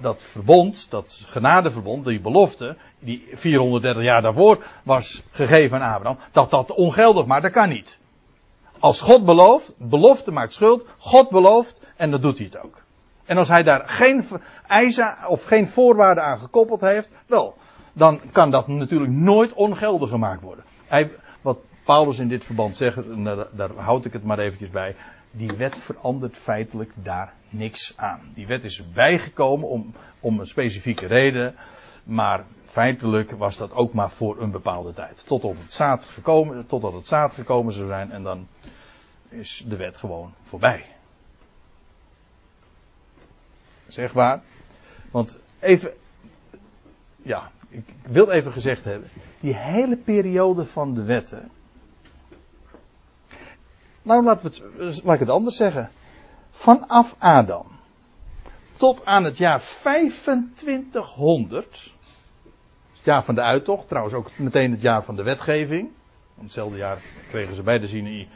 dat 0.00 0.22
verbond, 0.22 0.90
dat 0.90 1.22
genadeverbond, 1.26 2.04
die 2.04 2.20
belofte, 2.20 2.76
die 2.98 3.26
430 3.32 4.02
jaar 4.02 4.22
daarvoor 4.22 4.64
was 4.82 5.22
gegeven 5.30 5.80
aan 5.82 5.94
Abraham, 5.94 6.18
dat 6.32 6.50
dat 6.50 6.70
ongeldig 6.72 7.26
maar 7.26 7.42
dat 7.42 7.52
kan 7.52 7.68
niet. 7.68 7.98
Als 8.78 9.00
God 9.00 9.24
belooft, 9.24 9.74
belofte 9.78 10.30
maakt 10.30 10.54
schuld, 10.54 10.86
God 10.98 11.30
belooft 11.30 11.80
en 11.96 12.10
dan 12.10 12.20
doet 12.20 12.38
hij 12.38 12.46
het 12.46 12.62
ook. 12.64 12.82
En 13.24 13.36
als 13.36 13.48
hij 13.48 13.62
daar 13.62 13.88
geen 13.88 14.24
eisen 14.66 15.16
of 15.28 15.44
geen 15.44 15.68
voorwaarden 15.68 16.24
aan 16.24 16.38
gekoppeld 16.38 16.80
heeft, 16.80 17.08
wel, 17.26 17.56
dan 17.92 18.20
kan 18.32 18.50
dat 18.50 18.68
natuurlijk 18.68 19.12
nooit 19.12 19.52
ongeldig 19.52 20.08
gemaakt 20.08 20.42
worden. 20.42 20.64
Hij, 20.86 21.10
wat 21.40 21.58
Paulus 21.84 22.18
in 22.18 22.28
dit 22.28 22.44
verband 22.44 22.76
zegt, 22.76 23.24
daar, 23.24 23.46
daar 23.50 23.70
houd 23.76 24.04
ik 24.04 24.12
het 24.12 24.24
maar 24.24 24.38
eventjes 24.38 24.70
bij 24.70 24.96
die 25.36 25.52
wet 25.52 25.76
verandert 25.76 26.36
feitelijk 26.36 26.92
daar 26.94 27.32
niks 27.48 27.92
aan. 27.96 28.30
Die 28.34 28.46
wet 28.46 28.64
is 28.64 28.92
bijgekomen 28.92 29.68
om, 29.68 29.94
om 30.20 30.38
een 30.40 30.46
specifieke 30.46 31.06
reden, 31.06 31.54
maar 32.04 32.44
feitelijk 32.64 33.30
was 33.30 33.56
dat 33.56 33.72
ook 33.72 33.92
maar 33.92 34.10
voor 34.10 34.40
een 34.40 34.50
bepaalde 34.50 34.92
tijd. 34.92 35.26
Tot 35.26 35.44
op 35.44 35.58
het 35.58 35.72
zaad 35.72 36.04
gekomen, 36.04 36.66
totdat 36.66 36.92
het 36.92 37.06
zaad 37.06 37.32
gekomen 37.32 37.72
zou 37.72 37.86
zijn 37.86 38.10
en 38.10 38.22
dan 38.22 38.48
is 39.28 39.64
de 39.68 39.76
wet 39.76 39.96
gewoon 39.96 40.32
voorbij. 40.42 40.84
Zeg 43.86 44.12
waar. 44.12 44.42
Want 45.10 45.38
even, 45.60 45.92
ja, 47.22 47.50
ik 47.68 47.84
wil 48.06 48.30
even 48.30 48.52
gezegd 48.52 48.84
hebben, 48.84 49.08
die 49.40 49.54
hele 49.54 49.96
periode 49.96 50.64
van 50.64 50.94
de 50.94 51.04
wetten, 51.04 51.50
nou, 54.06 54.24
laten 54.24 54.50
we 54.50 54.56
het, 54.84 55.02
laat 55.04 55.14
ik 55.14 55.20
het 55.20 55.28
anders 55.28 55.56
zeggen. 55.56 55.90
Vanaf 56.50 57.16
Adam 57.18 57.66
tot 58.76 59.04
aan 59.04 59.24
het 59.24 59.38
jaar 59.38 59.60
2500, 59.60 61.94
het 62.94 63.04
jaar 63.04 63.24
van 63.24 63.34
de 63.34 63.42
uittocht, 63.42 63.88
trouwens 63.88 64.14
ook 64.14 64.38
meteen 64.38 64.70
het 64.70 64.80
jaar 64.80 65.04
van 65.04 65.16
de 65.16 65.22
wetgeving. 65.22 65.88
In 66.36 66.42
hetzelfde 66.42 66.76
jaar 66.76 66.98
kregen 67.28 67.54
ze 67.54 67.62
bij 67.62 67.78
de 67.78 67.86
Sinai 67.86 68.20
uh, 68.20 68.28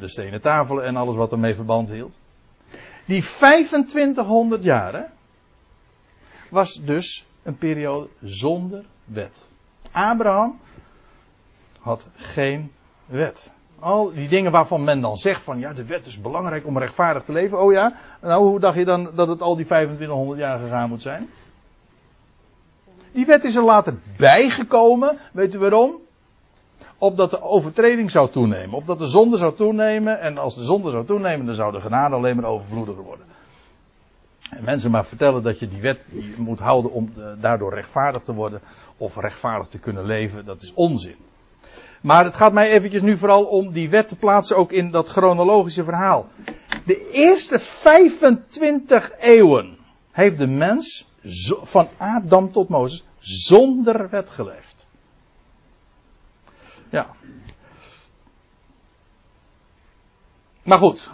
de 0.00 0.08
stenen 0.08 0.40
tafelen 0.40 0.84
en 0.84 0.96
alles 0.96 1.16
wat 1.16 1.32
ermee 1.32 1.54
verband 1.54 1.88
hield. 1.88 2.18
Die 3.04 3.22
2500 3.22 4.62
jaren 4.62 5.10
was 6.50 6.80
dus 6.84 7.26
een 7.42 7.56
periode 7.56 8.08
zonder 8.20 8.84
wet. 9.04 9.46
Abraham 9.92 10.60
had 11.80 12.08
geen 12.14 12.72
wet. 13.06 13.54
Al 13.78 14.12
die 14.12 14.28
dingen 14.28 14.52
waarvan 14.52 14.84
men 14.84 15.00
dan 15.00 15.16
zegt 15.16 15.42
van 15.42 15.58
ja, 15.58 15.72
de 15.72 15.84
wet 15.84 16.06
is 16.06 16.20
belangrijk 16.20 16.66
om 16.66 16.78
rechtvaardig 16.78 17.22
te 17.22 17.32
leven. 17.32 17.60
Oh 17.60 17.72
ja, 17.72 17.92
nou 18.20 18.44
hoe 18.48 18.60
dacht 18.60 18.76
je 18.76 18.84
dan 18.84 19.10
dat 19.14 19.28
het 19.28 19.40
al 19.40 19.56
die 19.56 19.64
2500 19.64 20.38
jaar 20.38 20.58
gegaan 20.58 20.88
moet 20.88 21.02
zijn? 21.02 21.28
Die 23.12 23.26
wet 23.26 23.44
is 23.44 23.56
er 23.56 23.64
later 23.64 23.94
bijgekomen. 24.16 25.18
Weet 25.32 25.54
u 25.54 25.58
waarom? 25.58 26.00
Opdat 26.98 27.30
de 27.30 27.40
overtreding 27.40 28.10
zou 28.10 28.30
toenemen. 28.30 28.76
Opdat 28.76 28.98
de 28.98 29.06
zonde 29.06 29.36
zou 29.36 29.54
toenemen. 29.54 30.20
En 30.20 30.38
als 30.38 30.54
de 30.54 30.64
zonde 30.64 30.90
zou 30.90 31.06
toenemen, 31.06 31.46
dan 31.46 31.54
zou 31.54 31.72
de 31.72 31.80
genade 31.80 32.14
alleen 32.14 32.36
maar 32.36 32.50
overvloediger 32.50 33.02
worden. 33.02 33.26
En 34.50 34.64
mensen 34.64 34.90
maar 34.90 35.04
vertellen 35.04 35.42
dat 35.42 35.58
je 35.58 35.68
die 35.68 35.80
wet 35.80 36.04
moet 36.36 36.58
houden 36.58 36.90
om 36.90 37.12
eh, 37.16 37.24
daardoor 37.40 37.74
rechtvaardig 37.74 38.22
te 38.22 38.34
worden. 38.34 38.60
Of 38.96 39.16
rechtvaardig 39.16 39.66
te 39.66 39.78
kunnen 39.78 40.04
leven. 40.04 40.44
Dat 40.44 40.62
is 40.62 40.74
onzin. 40.74 41.16
Maar 42.04 42.24
het 42.24 42.36
gaat 42.36 42.52
mij 42.52 42.70
eventjes 42.70 43.02
nu 43.02 43.18
vooral 43.18 43.44
om 43.44 43.72
die 43.72 43.90
wet 43.90 44.08
te 44.08 44.16
plaatsen 44.16 44.56
ook 44.56 44.72
in 44.72 44.90
dat 44.90 45.08
chronologische 45.08 45.84
verhaal. 45.84 46.28
De 46.84 47.10
eerste 47.12 47.58
25 47.58 49.10
eeuwen 49.18 49.76
heeft 50.10 50.38
de 50.38 50.46
mens 50.46 51.06
van 51.62 51.88
Adam 51.96 52.52
tot 52.52 52.68
Mozes 52.68 53.04
zonder 53.18 54.10
wet 54.10 54.30
geleefd. 54.30 54.86
Ja. 56.90 57.06
Maar 60.62 60.78
goed, 60.78 61.12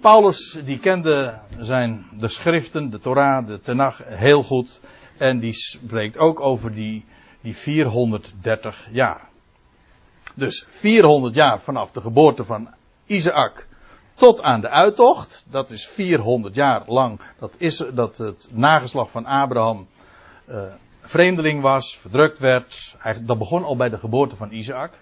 Paulus 0.00 0.60
die 0.64 0.78
kende 0.78 1.38
zijn, 1.58 2.06
de 2.18 2.28
schriften, 2.28 2.90
de 2.90 2.98
Torah, 2.98 3.46
de 3.46 3.60
Tenach 3.60 4.00
heel 4.04 4.42
goed. 4.42 4.80
En 5.18 5.38
die 5.38 5.52
spreekt 5.52 6.18
ook 6.18 6.40
over 6.40 6.74
die, 6.74 7.04
die 7.40 7.56
430 7.56 8.88
jaar. 8.90 9.32
Dus 10.34 10.66
400 10.68 11.34
jaar 11.34 11.60
vanaf 11.60 11.92
de 11.92 12.00
geboorte 12.00 12.44
van 12.44 12.68
Isaac 13.06 13.66
tot 14.14 14.42
aan 14.42 14.60
de 14.60 14.68
uittocht. 14.68 15.46
Dat 15.50 15.70
is 15.70 15.86
400 15.86 16.54
jaar 16.54 16.82
lang. 16.86 17.20
Dat, 17.38 17.54
is, 17.58 17.84
dat 17.94 18.16
het 18.16 18.48
nageslag 18.52 19.10
van 19.10 19.26
Abraham 19.26 19.86
uh, 20.48 20.62
vreemdeling 21.00 21.62
was, 21.62 21.98
verdrukt 21.98 22.38
werd. 22.38 22.96
Dat 23.20 23.38
begon 23.38 23.64
al 23.64 23.76
bij 23.76 23.88
de 23.88 23.98
geboorte 23.98 24.36
van 24.36 24.52
Isaac. 24.52 24.92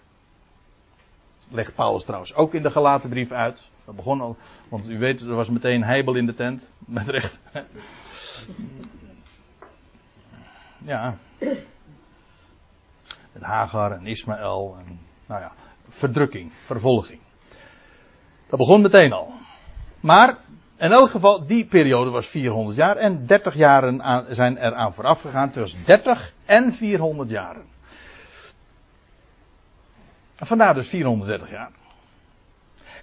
Legt 1.48 1.74
Paulus 1.74 2.04
trouwens 2.04 2.34
ook 2.34 2.54
in 2.54 2.62
de 2.62 2.70
gelaten 2.70 3.10
brief 3.10 3.30
uit. 3.30 3.70
Dat 3.84 3.96
begon 3.96 4.20
al, 4.20 4.36
want 4.68 4.88
u 4.88 4.98
weet, 4.98 5.20
er 5.20 5.34
was 5.34 5.48
meteen 5.48 5.82
heibel 5.84 6.14
in 6.14 6.26
de 6.26 6.34
tent. 6.34 6.70
Met 6.78 7.08
recht. 7.08 7.38
Ja. 10.84 11.16
Met 13.32 13.42
Hagar 13.42 13.92
en 13.92 14.06
Ismaël 14.06 14.76
en 14.78 15.00
nou 15.32 15.44
ja, 15.44 15.52
verdrukking, 15.88 16.52
vervolging. 16.52 17.20
Dat 18.48 18.58
begon 18.58 18.80
meteen 18.80 19.12
al. 19.12 19.32
Maar 20.00 20.38
in 20.76 20.92
elk 20.92 21.10
geval, 21.10 21.46
die 21.46 21.66
periode 21.66 22.10
was 22.10 22.26
400 22.26 22.76
jaar 22.76 22.96
en 22.96 23.26
30 23.26 23.54
jaren 23.54 24.02
aan, 24.02 24.26
zijn 24.30 24.56
eraan 24.56 24.94
vooraf 24.94 25.20
gegaan. 25.20 25.50
Tussen 25.50 25.84
30 25.84 26.32
en 26.44 26.72
400 26.72 27.30
jaren. 27.30 27.64
Vandaar 30.36 30.74
dus 30.74 30.88
430 30.88 31.50
jaar. 31.50 31.70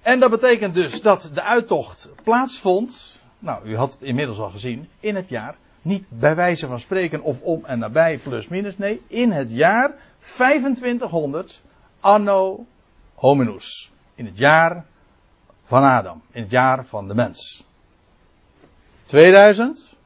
En 0.02 0.20
dat 0.20 0.30
betekent 0.30 0.74
dus 0.74 1.02
dat 1.02 1.32
de 1.34 1.42
uittocht 1.42 2.12
plaatsvond. 2.24 3.22
Nou, 3.40 3.68
u 3.68 3.76
had 3.76 3.92
het 3.92 4.02
inmiddels 4.02 4.40
al 4.40 4.50
gezien. 4.50 4.90
In 5.00 5.16
het 5.16 5.30
jaar. 5.30 5.56
Niet 5.82 6.06
bij 6.10 6.36
wijze 6.36 6.68
van 6.68 6.80
spreken 6.80 7.22
of 7.22 7.42
om 7.42 7.66
en 7.66 7.80
nabij 7.80 8.20
plus 8.24 8.48
minus. 8.48 8.78
Nee, 8.78 9.02
in 9.08 9.32
het 9.32 9.52
jaar 9.52 9.94
2500 10.20 11.62
anno 12.00 12.66
hominus. 13.16 13.92
In 14.16 14.26
het 14.26 14.38
jaar 14.38 14.86
van 15.64 15.84
Adam. 15.84 16.22
In 16.32 16.42
het 16.42 16.52
jaar 16.52 16.86
van 16.86 17.08
de 17.08 17.14
mens. 17.14 17.64
2000. 19.06 19.98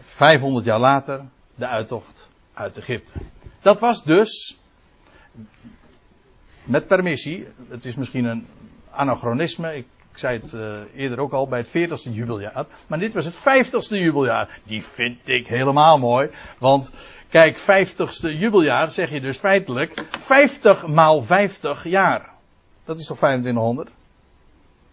500 0.00 0.64
jaar 0.64 0.78
later 0.78 1.24
de 1.54 1.66
uittocht 1.66 2.28
uit 2.52 2.76
Egypte. 2.76 3.12
Dat 3.60 3.80
was 3.80 4.04
dus, 4.04 4.58
met 6.64 6.86
permissie, 6.86 7.46
het 7.68 7.84
is 7.84 7.94
misschien 7.94 8.24
een 8.24 8.46
anachronisme, 8.90 9.76
ik, 9.76 9.86
zei 10.12 10.38
het 10.38 10.52
uh, 10.52 10.80
eerder 10.94 11.18
ook 11.18 11.32
al 11.32 11.48
bij 11.48 11.58
het 11.58 11.68
40ste 11.68 12.12
jubeljaar, 12.12 12.66
maar 12.86 12.98
dit 12.98 13.14
was 13.14 13.24
het 13.24 13.36
50ste 13.36 13.98
jubeljaar. 13.98 14.60
Die 14.64 14.82
vind 14.82 15.28
ik 15.28 15.46
helemaal 15.46 15.98
mooi, 15.98 16.30
want 16.58 16.90
Kijk, 17.28 17.58
50ste 17.58 18.38
jubeljaar 18.38 18.90
zeg 18.90 19.10
je 19.10 19.20
dus 19.20 19.38
feitelijk 19.38 20.06
50 20.18 20.86
maal 20.86 21.22
50 21.22 21.84
jaar. 21.84 22.30
Dat 22.84 22.98
is 22.98 23.06
toch 23.06 23.16
2500? 23.16 23.90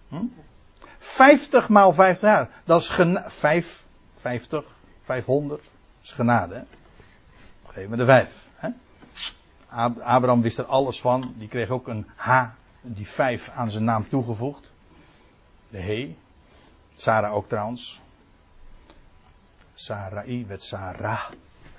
Hm? 0.08 0.26
50 0.98 1.70
maal 1.70 1.94
50 1.94 2.30
jaar. 2.30 2.50
Dat 2.64 2.82
is 2.82 2.90
genade. 2.90 3.30
5, 3.30 3.86
50, 4.16 4.64
500. 5.04 5.62
Dat 5.62 5.72
is 6.04 6.12
genade. 6.12 6.56
Hè? 6.56 6.64
Geef 7.68 7.88
me 7.88 7.96
de 7.96 8.06
5. 8.06 8.30
Hè? 8.56 8.70
Abraham 10.02 10.42
wist 10.42 10.58
er 10.58 10.66
alles 10.66 11.02
van. 11.02 11.34
Die 11.38 11.48
kreeg 11.48 11.70
ook 11.70 11.88
een 11.88 12.08
H, 12.16 12.46
die 12.82 13.08
5 13.08 13.50
aan 13.50 13.72
zijn 13.72 13.84
naam 13.84 14.10
toegevoegd. 14.10 14.74
De 15.70 15.80
He. 15.80 16.16
Sarah 16.96 17.34
ook 17.34 17.48
trouwens. 17.48 18.02
Sarai 19.74 20.46
werd 20.46 20.62
Sarah 20.62 21.32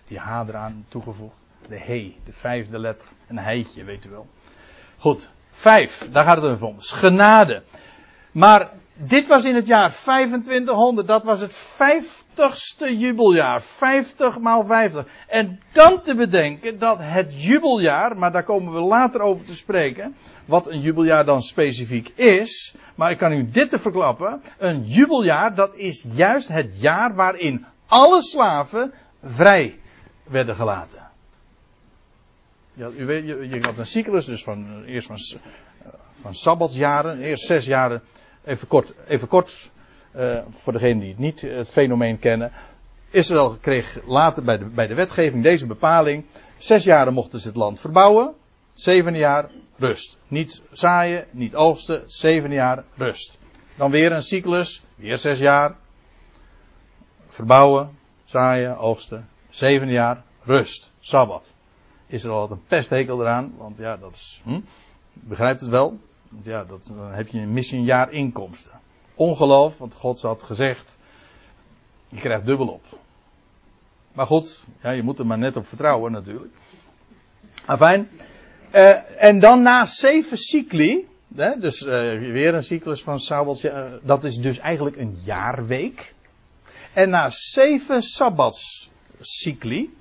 die 0.07 0.19
H 0.19 0.49
eraan 0.49 0.85
toegevoegd. 0.89 1.45
De 1.69 1.79
he, 1.79 2.17
de 2.25 2.33
vijfde 2.33 2.79
letter. 2.79 3.09
Een 3.27 3.39
heitje, 3.39 3.85
weet 3.85 4.05
u 4.05 4.11
wel. 4.11 4.27
Goed, 4.99 5.31
vijf, 5.51 6.09
daar 6.13 6.25
gaat 6.25 6.43
het 6.43 6.53
even 6.53 6.67
om. 6.67 6.77
Genade. 6.79 7.63
Maar 8.33 8.71
dit 8.95 9.29
was 9.29 9.45
in 9.45 9.55
het 9.55 9.67
jaar 9.67 9.93
2500, 9.93 11.07
dat 11.07 11.25
was 11.25 11.41
het 11.41 11.55
vijftigste 11.55 12.97
jubeljaar. 12.97 13.63
50 13.63 14.39
maal 14.39 14.67
50. 14.67 15.07
En 15.29 15.61
dan 15.73 16.01
te 16.01 16.15
bedenken 16.15 16.79
dat 16.79 16.99
het 17.01 17.43
jubeljaar, 17.43 18.17
maar 18.17 18.33
daar 18.33 18.45
komen 18.45 18.73
we 18.73 18.81
later 18.81 19.21
over 19.21 19.47
te 19.47 19.55
spreken, 19.55 20.17
wat 20.45 20.69
een 20.69 20.81
jubeljaar 20.81 21.25
dan 21.25 21.43
specifiek 21.43 22.09
is. 22.09 22.75
Maar 22.95 23.11
ik 23.11 23.19
kan 23.19 23.33
u 23.33 23.51
dit 23.51 23.71
te 23.71 23.79
verklappen. 23.79 24.43
Een 24.59 24.85
jubeljaar, 24.85 25.55
dat 25.55 25.77
is 25.77 26.05
juist 26.13 26.49
het 26.49 26.81
jaar 26.81 27.15
waarin 27.15 27.67
alle 27.87 28.23
slaven 28.23 28.93
vrij 29.23 29.79
werden 30.29 30.55
gelaten. 30.55 31.09
Ja, 32.73 32.89
u 32.97 33.07
weet, 33.07 33.27
je, 33.27 33.49
je 33.49 33.61
had 33.61 33.79
een 33.79 33.87
cyclus 33.87 34.25
dus 34.25 34.45
van, 34.45 34.85
eerst 34.85 35.07
van, 35.07 35.17
eh, 35.17 35.93
van 36.21 36.35
sabbatsjaren, 36.35 37.21
eerst 37.21 37.47
zes 37.47 37.67
jaren. 37.67 38.03
Even 38.45 38.69
kort, 38.69 38.95
even 39.07 39.29
kort 39.29 39.71
uh, 40.17 40.39
voor 40.51 40.73
degenen 40.73 40.99
die 40.99 41.09
het 41.09 41.19
niet 41.19 41.41
het 41.41 41.71
fenomeen 41.71 42.19
kennen. 42.19 42.53
Israël 43.11 43.57
kreeg 43.61 44.01
later 44.07 44.45
bij 44.45 44.59
de, 44.59 44.65
bij 44.65 44.87
de 44.87 44.95
wetgeving 44.95 45.43
deze 45.43 45.67
bepaling. 45.67 46.25
Zes 46.59 46.85
jaren 46.85 47.13
mochten 47.13 47.41
ze 47.41 47.49
het 47.49 47.57
land 47.57 47.81
verbouwen. 47.81 48.35
Zeven 48.75 49.15
jaar 49.15 49.51
rust. 49.77 50.19
Niet 50.29 50.63
zaaien, 50.71 51.27
niet 51.31 51.55
oogsten. 51.55 52.03
Zeven 52.07 52.53
jaar 52.53 52.85
rust. 52.95 53.39
Dan 53.77 53.91
weer 53.91 54.13
een 54.13 54.23
cyclus. 54.23 54.83
Weer 54.95 55.19
zes 55.19 55.39
jaar. 55.39 55.77
Verbouwen, 57.27 57.99
zaaien, 58.25 58.79
oogsten. 58.79 59.29
Zeven 59.57 59.89
jaar 59.89 60.23
rust, 60.43 60.93
sabbat. 61.01 61.55
Is 62.07 62.25
er 62.25 62.31
al 62.31 62.51
een 62.51 62.67
pesthekel 62.67 63.21
eraan, 63.21 63.55
want 63.57 63.79
ja, 63.79 63.97
dat 63.97 64.13
is, 64.13 64.41
hm, 64.45 64.61
begrijpt 65.13 65.61
het 65.61 65.71
wel? 65.71 65.99
Want 66.29 66.45
ja, 66.45 66.65
dat, 66.65 66.93
dan 66.97 67.13
heb 67.13 67.29
je 67.29 67.39
een 67.39 67.85
jaar 67.85 68.13
inkomsten. 68.13 68.73
Ongeloof, 69.15 69.79
want 69.79 69.95
God 69.95 70.23
had 70.23 70.43
gezegd, 70.43 70.99
je 72.09 72.21
krijgt 72.21 72.47
dubbel 72.47 72.69
op. 72.69 72.85
Maar 74.13 74.27
goed, 74.27 74.67
ja, 74.83 74.91
je 74.91 75.03
moet 75.03 75.19
er 75.19 75.27
maar 75.27 75.39
net 75.39 75.57
op 75.57 75.67
vertrouwen 75.67 76.13
natuurlijk. 76.13 76.55
Afijn. 77.67 78.09
Uh, 78.75 79.23
en 79.23 79.39
dan 79.39 79.63
na 79.63 79.87
zeven 79.87 80.39
cycli, 80.39 81.09
hè, 81.35 81.59
dus 81.59 81.83
uh, 81.83 81.89
weer 82.19 82.55
een 82.55 82.65
cyclus 82.65 83.03
van 83.03 83.21
Sabbat, 83.21 83.63
uh, 83.63 83.93
dat 84.03 84.25
is 84.25 84.37
dus 84.37 84.59
eigenlijk 84.59 84.97
een 84.97 85.19
jaarweek. 85.23 86.15
En 86.93 87.11
na 87.11 87.31
zeven 87.31 88.03
sabbats 88.03 88.95
cycli. 89.21 89.95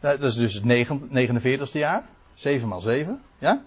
Dat 0.00 0.22
is 0.22 0.34
dus 0.34 0.54
het 0.54 0.64
49ste 0.64 1.78
jaar. 1.78 2.04
7 2.34 2.68
maal 2.68 2.80
7. 2.80 3.22
Ja? 3.38 3.62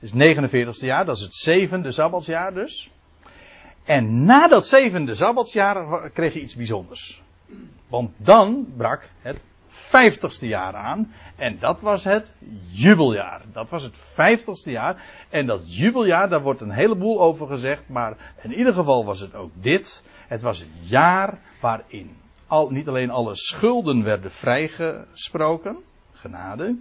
is 0.00 0.12
het 0.12 0.36
49ste 0.36 0.86
jaar. 0.86 1.04
Dat 1.04 1.16
is 1.16 1.22
het 1.22 1.34
zevende 1.34 1.90
Sabbatsjaar 1.92 2.54
dus. 2.54 2.90
En 3.84 4.24
na 4.24 4.48
dat 4.48 4.66
zevende 4.66 5.14
Sabbatsjaar 5.14 6.10
kreeg 6.10 6.34
je 6.34 6.40
iets 6.40 6.54
bijzonders. 6.54 7.22
Want 7.88 8.10
dan 8.16 8.72
brak 8.76 9.08
het 9.20 9.44
vijftigste 9.68 10.46
jaar 10.46 10.74
aan. 10.74 11.12
En 11.36 11.58
dat 11.60 11.80
was 11.80 12.04
het 12.04 12.32
jubeljaar. 12.70 13.42
Dat 13.52 13.70
was 13.70 13.82
het 13.82 13.96
vijftigste 13.96 14.70
jaar. 14.70 15.02
En 15.28 15.46
dat 15.46 15.76
jubeljaar, 15.76 16.28
daar 16.28 16.42
wordt 16.42 16.60
een 16.60 16.70
heleboel 16.70 17.20
over 17.20 17.46
gezegd. 17.46 17.88
Maar 17.88 18.34
in 18.42 18.52
ieder 18.52 18.72
geval 18.72 19.04
was 19.04 19.20
het 19.20 19.34
ook 19.34 19.50
dit. 19.54 20.04
Het 20.26 20.42
was 20.42 20.58
het 20.58 20.68
jaar 20.82 21.38
waarin 21.60 22.16
al, 22.48 22.70
niet 22.70 22.88
alleen 22.88 23.10
alle 23.10 23.36
schulden 23.36 24.04
werden 24.04 24.30
vrijgesproken, 24.30 25.84
genade, 26.12 26.76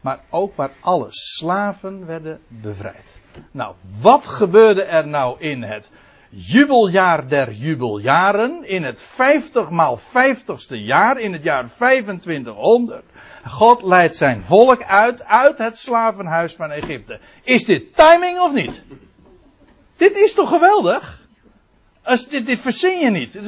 maar 0.00 0.20
ook 0.30 0.54
waar 0.54 0.70
alle 0.80 1.06
slaven 1.10 2.06
werden 2.06 2.40
bevrijd. 2.48 3.20
Nou, 3.50 3.74
wat 4.00 4.26
gebeurde 4.26 4.82
er 4.82 5.06
nou 5.06 5.40
in 5.40 5.62
het, 5.62 5.92
jubeljaar 6.28 7.28
der 7.28 7.52
jubeljaren, 7.52 8.68
in 8.68 8.84
het 8.84 9.00
50 9.00 9.70
maal 9.70 9.98
50ste 9.98 10.76
jaar, 10.76 11.18
in 11.18 11.32
het 11.32 11.42
jaar 11.42 11.70
2500. 11.76 13.02
God 13.44 13.82
leidt 13.82 14.16
zijn 14.16 14.42
volk 14.42 14.82
uit, 14.82 15.24
uit 15.24 15.58
het 15.58 15.78
slavenhuis 15.78 16.54
van 16.54 16.70
Egypte. 16.70 17.20
Is 17.42 17.64
dit 17.64 17.96
timing 17.96 18.38
of 18.38 18.52
niet? 18.52 18.84
Dit 19.96 20.16
is 20.16 20.34
toch 20.34 20.48
geweldig? 20.48 21.26
Als, 22.02 22.28
dit, 22.28 22.46
dit 22.46 22.60
verzin 22.60 22.98
je 22.98 23.10
niet. 23.10 23.40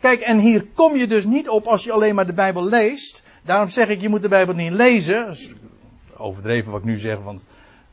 Kijk, 0.00 0.20
en 0.20 0.38
hier 0.38 0.66
kom 0.74 0.96
je 0.96 1.06
dus 1.06 1.24
niet 1.24 1.48
op 1.48 1.66
als 1.66 1.84
je 1.84 1.92
alleen 1.92 2.14
maar 2.14 2.26
de 2.26 2.32
Bijbel 2.32 2.64
leest. 2.64 3.24
Daarom 3.44 3.68
zeg 3.68 3.88
ik, 3.88 4.00
je 4.00 4.08
moet 4.08 4.22
de 4.22 4.28
Bijbel 4.28 4.54
niet 4.54 4.72
lezen. 4.72 5.36
Overdreven 6.16 6.70
wat 6.70 6.80
ik 6.80 6.86
nu 6.86 6.96
zeg, 6.96 7.18
want 7.18 7.44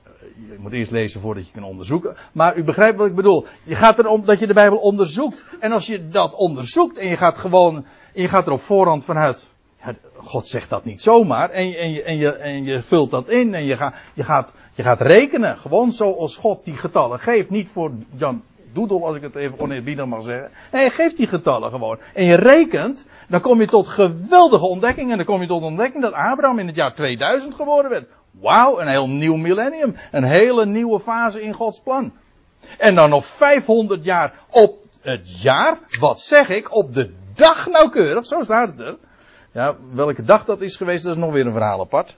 eh, 0.03 0.11
je 0.49 0.57
moet 0.59 0.71
eerst 0.71 0.91
lezen 0.91 1.21
voordat 1.21 1.47
je 1.47 1.53
kan 1.53 1.63
onderzoeken. 1.63 2.15
Maar 2.31 2.57
u 2.57 2.63
begrijpt 2.63 2.97
wat 2.97 3.07
ik 3.07 3.15
bedoel. 3.15 3.45
Je 3.63 3.75
gaat 3.75 3.99
erom 3.99 4.25
dat 4.25 4.39
je 4.39 4.47
de 4.47 4.53
Bijbel 4.53 4.77
onderzoekt. 4.77 5.45
En 5.59 5.71
als 5.71 5.85
je 5.85 6.07
dat 6.07 6.35
onderzoekt 6.35 6.97
en 6.97 7.07
je 7.07 7.17
gaat 7.17 7.37
gewoon, 7.37 7.85
je 8.13 8.27
gaat 8.27 8.45
er 8.45 8.51
op 8.51 8.61
voorhand 8.61 9.03
vanuit. 9.03 9.51
God 10.15 10.47
zegt 10.47 10.69
dat 10.69 10.85
niet 10.85 11.01
zomaar. 11.01 11.49
En 11.49 11.69
je, 11.69 11.77
en 11.77 12.05
en 12.05 12.17
je, 12.17 12.33
en 12.33 12.63
je 12.63 12.81
vult 12.81 13.11
dat 13.11 13.29
in 13.29 13.53
en 13.53 13.65
je, 13.65 13.75
gaat 13.75 13.95
je, 14.13 14.23
gaat, 14.23 14.55
je 14.73 14.83
gaat 14.83 15.01
rekenen. 15.01 15.57
Gewoon 15.57 15.91
zoals 15.91 16.37
God 16.37 16.65
die 16.65 16.75
getallen 16.77 17.19
geeft. 17.19 17.49
Niet 17.49 17.69
voor 17.69 17.91
Jan 18.15 18.43
Doedel, 18.73 19.05
als 19.05 19.15
ik 19.15 19.21
het 19.21 19.35
even 19.35 19.59
oneerbiedig 19.59 20.05
mag 20.05 20.23
zeggen. 20.23 20.51
Nee, 20.71 20.89
geeft 20.89 21.17
die 21.17 21.27
getallen 21.27 21.71
gewoon. 21.71 21.99
En 22.13 22.25
je 22.25 22.35
rekent, 22.35 23.05
dan 23.27 23.41
kom 23.41 23.59
je 23.59 23.67
tot 23.67 23.87
geweldige 23.87 24.65
ontdekkingen. 24.65 25.11
En 25.11 25.17
dan 25.17 25.25
kom 25.25 25.41
je 25.41 25.47
tot 25.47 25.63
ontdekking 25.63 26.03
dat 26.03 26.13
Abraham 26.13 26.59
in 26.59 26.67
het 26.67 26.75
jaar 26.75 26.93
2000 26.93 27.55
geworden 27.55 27.91
werd. 27.91 28.05
Wauw, 28.31 28.79
een 28.79 28.87
heel 28.87 29.09
nieuw 29.09 29.35
millennium. 29.35 29.95
Een 30.11 30.23
hele 30.23 30.65
nieuwe 30.65 30.99
fase 30.99 31.41
in 31.41 31.53
Gods 31.53 31.81
plan. 31.81 32.13
En 32.77 32.95
dan 32.95 33.09
nog 33.09 33.25
500 33.25 34.03
jaar 34.03 34.33
op 34.49 34.77
het 35.01 35.41
jaar, 35.41 35.79
wat 35.99 36.19
zeg 36.19 36.49
ik, 36.49 36.75
op 36.75 36.93
de 36.93 37.13
dag 37.35 37.67
nauwkeurig, 37.67 38.25
zo 38.25 38.43
staat 38.43 38.67
het 38.67 38.79
er. 38.79 38.97
Ja, 39.51 39.75
welke 39.91 40.23
dag 40.23 40.45
dat 40.45 40.61
is 40.61 40.75
geweest, 40.75 41.03
dat 41.03 41.15
is 41.15 41.21
nog 41.21 41.31
weer 41.31 41.45
een 41.45 41.51
verhaal 41.51 41.79
apart. 41.79 42.17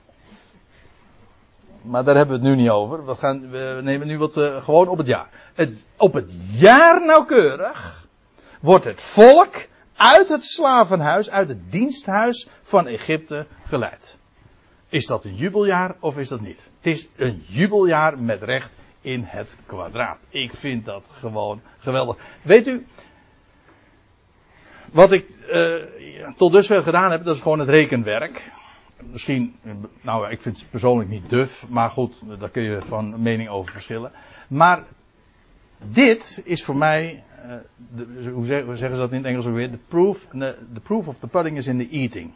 Maar 1.86 2.04
daar 2.04 2.16
hebben 2.16 2.40
we 2.40 2.46
het 2.46 2.56
nu 2.56 2.62
niet 2.62 2.70
over. 2.70 3.06
We, 3.06 3.14
gaan, 3.14 3.50
we 3.50 3.80
nemen 3.82 4.06
nu 4.06 4.18
wat 4.18 4.36
uh, 4.36 4.64
gewoon 4.64 4.88
op 4.88 4.98
het 4.98 5.06
jaar. 5.06 5.28
Op 5.96 6.12
het 6.12 6.34
jaar 6.52 7.06
nauwkeurig 7.06 8.08
wordt 8.60 8.84
het 8.84 9.02
volk 9.02 9.66
uit 9.96 10.28
het 10.28 10.44
slavenhuis, 10.44 11.30
uit 11.30 11.48
het 11.48 11.70
diensthuis 11.72 12.48
van 12.62 12.86
Egypte 12.86 13.46
geleid. 13.64 14.18
Is 14.88 15.06
dat 15.06 15.24
een 15.24 15.34
jubeljaar 15.34 15.96
of 16.00 16.18
is 16.18 16.28
dat 16.28 16.40
niet? 16.40 16.70
Het 16.76 16.86
is 16.86 17.08
een 17.16 17.44
jubeljaar 17.46 18.18
met 18.18 18.42
recht 18.42 18.72
in 19.00 19.22
het 19.22 19.58
kwadraat. 19.66 20.26
Ik 20.28 20.54
vind 20.54 20.84
dat 20.84 21.08
gewoon 21.12 21.60
geweldig. 21.78 22.16
Weet 22.42 22.66
u, 22.66 22.86
wat 24.92 25.12
ik 25.12 25.26
uh, 25.52 26.32
tot 26.36 26.52
dusver 26.52 26.82
gedaan 26.82 27.10
heb, 27.10 27.24
dat 27.24 27.34
is 27.34 27.42
gewoon 27.42 27.58
het 27.58 27.68
rekenwerk. 27.68 28.50
Misschien, 29.02 29.54
nou 30.00 30.30
ik 30.30 30.42
vind 30.42 30.58
het 30.60 30.70
persoonlijk 30.70 31.08
niet 31.08 31.28
duf, 31.28 31.68
maar 31.68 31.90
goed, 31.90 32.22
daar 32.38 32.50
kun 32.50 32.62
je 32.62 32.82
van 32.82 33.22
mening 33.22 33.48
over 33.48 33.72
verschillen. 33.72 34.12
Maar 34.48 34.84
dit 35.78 36.42
is 36.44 36.64
voor 36.64 36.76
mij, 36.76 37.24
de, 37.94 38.30
hoe, 38.30 38.44
zeggen, 38.44 38.76
ze 38.76 38.96
dat 38.96 39.10
in 39.10 39.16
het 39.16 39.26
Engels 39.26 39.46
ook 39.46 39.54
weer? 39.54 39.70
The 39.70 39.78
proof, 39.88 40.26
the 40.72 40.80
proof 40.82 41.08
of 41.08 41.18
the 41.18 41.26
pudding 41.26 41.56
is 41.56 41.66
in 41.66 41.78
the 41.78 41.88
eating. 41.88 42.32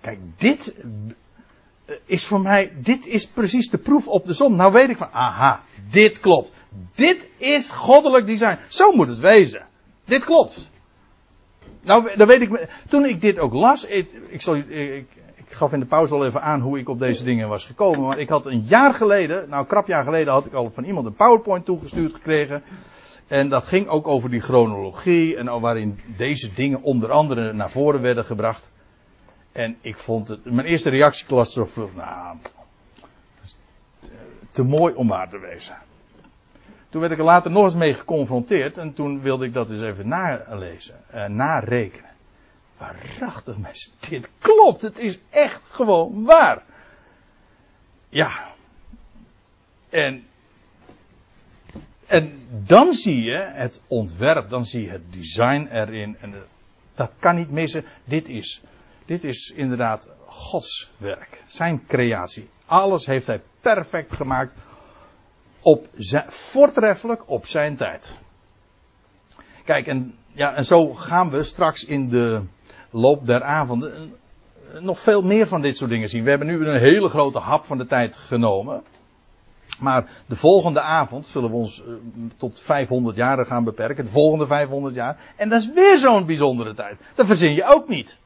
Kijk, 0.00 0.18
dit 0.36 0.74
uh, 1.86 1.96
is 2.04 2.26
voor 2.26 2.40
mij, 2.40 2.72
dit 2.82 3.06
is 3.06 3.26
precies 3.26 3.70
de 3.70 3.78
proef 3.78 4.08
op 4.08 4.26
de 4.26 4.32
som. 4.32 4.56
Nou 4.56 4.72
weet 4.72 4.88
ik 4.88 4.96
van, 4.96 5.10
aha, 5.12 5.62
dit 5.90 6.20
klopt. 6.20 6.52
Dit 6.94 7.28
is 7.36 7.70
goddelijk 7.70 8.26
design. 8.26 8.58
Zo 8.68 8.92
moet 8.92 9.08
het 9.08 9.18
wezen. 9.18 9.66
Dit 10.04 10.24
klopt. 10.24 10.70
Nou, 11.82 12.16
dan 12.16 12.26
weet 12.26 12.40
ik, 12.40 12.68
toen 12.88 13.04
ik 13.04 13.20
dit 13.20 13.38
ook 13.38 13.52
las, 13.52 13.86
ik, 13.86 14.12
ik, 14.28 14.42
zal, 14.42 14.56
ik, 14.56 15.06
ik, 15.48 15.52
gaf 15.52 15.72
in 15.72 15.80
de 15.80 15.86
pauze 15.86 16.14
al 16.14 16.26
even 16.26 16.42
aan 16.42 16.60
hoe 16.60 16.78
ik 16.78 16.88
op 16.88 16.98
deze 16.98 17.24
dingen 17.24 17.48
was 17.48 17.64
gekomen, 17.64 18.00
maar 18.00 18.18
ik 18.18 18.28
had 18.28 18.46
een 18.46 18.60
jaar 18.60 18.94
geleden, 18.94 19.48
nou 19.48 19.66
krap 19.66 19.86
jaar 19.86 20.04
geleden, 20.04 20.32
had 20.32 20.46
ik 20.46 20.52
al 20.52 20.70
van 20.70 20.84
iemand 20.84 21.06
een 21.06 21.14
PowerPoint 21.14 21.64
toegestuurd 21.64 22.14
gekregen. 22.14 22.62
En 23.26 23.48
dat 23.48 23.64
ging 23.64 23.88
ook 23.88 24.06
over 24.06 24.30
die 24.30 24.40
chronologie 24.40 25.36
en 25.36 25.60
waarin 25.60 26.00
deze 26.16 26.52
dingen 26.54 26.82
onder 26.82 27.10
andere 27.10 27.52
naar 27.52 27.70
voren 27.70 28.00
werden 28.00 28.24
gebracht. 28.24 28.70
En 29.52 29.76
ik 29.80 29.96
vond 29.96 30.28
het, 30.28 30.44
mijn 30.44 30.66
eerste 30.66 30.90
reactie 30.90 31.26
was 31.28 31.52
zo 31.52 31.64
vlug, 31.64 31.94
nou, 31.94 32.36
te 34.50 34.62
mooi 34.62 34.94
om 34.94 35.08
waar 35.08 35.28
te 35.28 35.38
wezen. 35.38 35.76
Toen 36.88 37.00
werd 37.00 37.12
ik 37.12 37.18
er 37.18 37.24
later 37.24 37.50
nog 37.50 37.64
eens 37.64 37.74
mee 37.74 37.94
geconfronteerd 37.94 38.78
en 38.78 38.92
toen 38.92 39.20
wilde 39.20 39.44
ik 39.44 39.52
dat 39.52 39.68
dus 39.68 39.82
even 39.82 40.08
nalezen, 40.08 40.94
uh, 41.14 41.26
narekenen. 41.26 42.10
Waarachtig 42.78 43.56
mensen, 43.56 43.92
dit 44.08 44.32
klopt, 44.38 44.82
het 44.82 44.98
is 44.98 45.20
echt 45.30 45.62
gewoon 45.68 46.24
waar. 46.24 46.62
Ja. 48.08 48.54
En, 49.88 50.26
en 52.06 52.46
dan 52.48 52.92
zie 52.92 53.22
je 53.22 53.50
het 53.52 53.82
ontwerp, 53.86 54.48
dan 54.48 54.64
zie 54.64 54.82
je 54.82 54.90
het 54.90 55.12
design 55.12 55.68
erin 55.72 56.16
en 56.20 56.34
dat 56.94 57.12
kan 57.18 57.34
niet 57.34 57.50
missen. 57.50 57.84
Dit 58.04 58.28
is, 58.28 58.62
dit 59.04 59.24
is 59.24 59.52
inderdaad 59.56 60.08
Gods 60.26 60.90
werk, 60.96 61.42
zijn 61.46 61.86
creatie. 61.86 62.48
Alles 62.66 63.06
heeft 63.06 63.26
hij 63.26 63.42
perfect 63.60 64.12
gemaakt 64.12 64.52
op 65.60 65.88
zijn, 65.94 66.24
voortreffelijk 66.28 67.28
op 67.30 67.46
zijn 67.46 67.76
tijd. 67.76 68.18
Kijk, 69.64 69.86
en, 69.86 70.14
ja, 70.32 70.54
en 70.54 70.64
zo 70.64 70.94
gaan 70.94 71.30
we 71.30 71.42
straks 71.42 71.84
in 71.84 72.08
de 72.08 72.42
loop 72.96 73.26
der 73.26 73.42
avonden 73.42 74.14
nog 74.80 75.00
veel 75.00 75.22
meer 75.22 75.46
van 75.46 75.60
dit 75.60 75.76
soort 75.76 75.90
dingen 75.90 76.08
zien. 76.08 76.24
We 76.24 76.30
hebben 76.30 76.48
nu 76.48 76.66
een 76.66 76.80
hele 76.80 77.08
grote 77.08 77.38
hap 77.38 77.64
van 77.64 77.78
de 77.78 77.86
tijd 77.86 78.16
genomen. 78.16 78.82
Maar 79.80 80.08
de 80.26 80.36
volgende 80.36 80.80
avond 80.80 81.26
zullen 81.26 81.50
we 81.50 81.56
ons 81.56 81.82
uh, 81.86 81.94
tot 82.36 82.60
500 82.60 83.16
jaar 83.16 83.46
gaan 83.46 83.64
beperken. 83.64 84.04
De 84.04 84.10
volgende 84.10 84.46
500 84.46 84.94
jaar. 84.94 85.18
En 85.36 85.48
dat 85.48 85.60
is 85.60 85.72
weer 85.72 85.98
zo'n 85.98 86.26
bijzondere 86.26 86.74
tijd. 86.74 87.00
Dat 87.14 87.26
verzin 87.26 87.54
je 87.54 87.64
ook 87.64 87.88
niet. 87.88 88.18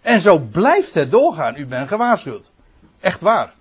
En 0.00 0.20
zo 0.20 0.38
blijft 0.38 0.94
het 0.94 1.10
doorgaan. 1.10 1.56
U 1.56 1.66
bent 1.66 1.88
gewaarschuwd. 1.88 2.52
Echt 3.00 3.20
waar. 3.20 3.54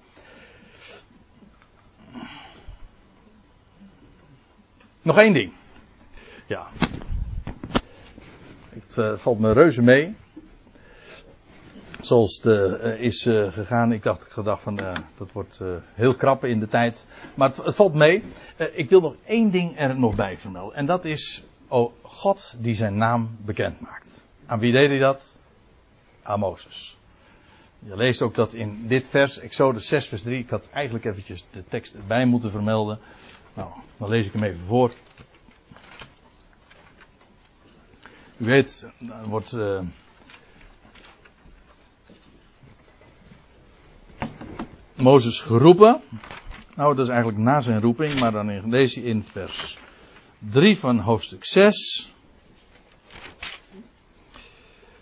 Nog 5.01 5.17
één 5.17 5.33
ding. 5.33 5.53
Ja. 6.47 6.67
Het 8.73 8.95
uh, 8.97 9.17
valt 9.17 9.39
me 9.39 9.51
reuze 9.51 9.81
mee. 9.81 10.15
Zoals 11.99 12.41
het 12.41 12.45
uh, 12.45 13.01
is 13.01 13.25
uh, 13.25 13.51
gegaan. 13.51 13.91
Ik 13.91 14.03
dacht, 14.03 14.23
ik 14.25 14.31
gedacht 14.31 14.61
van, 14.61 14.75
dat 15.17 15.31
wordt 15.31 15.61
heel 15.93 16.15
krappen 16.15 16.49
in 16.49 16.59
de 16.59 16.67
tijd. 16.67 17.05
Maar 17.35 17.47
het, 17.47 17.65
het 17.65 17.75
valt 17.75 17.93
mee. 17.93 18.23
ik 18.73 18.89
wil 18.89 19.01
nog 19.01 19.15
één 19.25 19.51
ding 19.51 19.79
er 19.79 19.99
nog 19.99 20.15
bij 20.15 20.37
vermelden. 20.37 20.75
En 20.75 20.85
dat 20.85 21.05
is, 21.05 21.43
oh, 21.67 21.93
God 22.01 22.55
die 22.57 22.73
zijn 22.73 22.97
naam 22.97 23.37
bekend 23.45 23.79
maakt. 23.79 24.25
Aan 24.45 24.59
wie 24.59 24.71
deed 24.71 24.89
hij 24.89 24.99
dat? 24.99 25.39
Aan 26.23 26.39
Mozes. 26.39 26.97
Je 27.79 27.95
leest 27.95 28.21
ook 28.21 28.35
dat 28.35 28.53
in 28.53 28.87
dit 28.87 29.07
vers, 29.07 29.39
Exodus 29.39 29.87
6 29.87 30.07
vers 30.07 30.21
3. 30.21 30.39
Ik 30.39 30.49
had 30.49 30.69
eigenlijk 30.69 31.05
eventjes 31.05 31.45
de 31.51 31.63
tekst 31.67 31.93
erbij 31.93 32.25
moeten 32.25 32.51
vermelden. 32.51 32.99
Nou, 33.53 33.69
dan 33.97 34.09
lees 34.09 34.25
ik 34.25 34.33
hem 34.33 34.43
even 34.43 34.65
voor. 34.67 34.91
U 38.37 38.45
weet, 38.45 38.91
er 38.99 39.29
wordt. 39.29 39.51
Uh, 39.51 39.79
Mozes 44.95 45.41
geroepen. 45.41 46.01
Nou, 46.75 46.95
dat 46.95 47.05
is 47.05 47.11
eigenlijk 47.11 47.43
na 47.43 47.59
zijn 47.59 47.81
roeping, 47.81 48.19
maar 48.19 48.31
dan 48.31 48.69
lees 48.69 48.93
je 48.93 49.03
in 49.03 49.23
vers 49.23 49.77
3 50.39 50.77
van 50.77 50.99
hoofdstuk 50.99 51.45
6. 51.45 52.11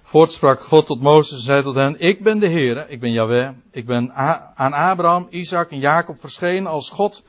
Voortsprak 0.01 0.61
God 0.61 0.85
tot 0.85 1.01
Mozes 1.01 1.37
en 1.37 1.43
zei 1.43 1.63
tot 1.63 1.75
hen, 1.75 1.99
ik 1.99 2.23
ben 2.23 2.39
de 2.39 2.47
Heer, 2.47 2.89
ik 2.89 2.99
ben 2.99 3.11
Yahweh, 3.11 3.49
ik 3.71 3.85
ben 3.85 4.13
aan 4.55 4.73
Abraham, 4.73 5.27
Isaac 5.29 5.71
en 5.71 5.79
Jacob 5.79 6.19
verschenen 6.19 6.71
als 6.71 6.89
God 6.89 7.23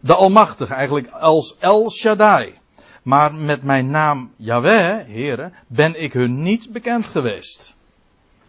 de 0.00 0.14
Almachtige, 0.14 0.74
eigenlijk 0.74 1.08
als 1.08 1.56
El 1.58 1.90
Shaddai. 1.90 2.58
Maar 3.06 3.34
met 3.34 3.62
mijn 3.62 3.90
naam 3.90 4.32
Yahweh, 4.36 5.04
heren, 5.04 5.52
ben 5.66 6.02
ik 6.02 6.12
hun 6.12 6.42
niet 6.42 6.72
bekend 6.72 7.06
geweest. 7.06 7.76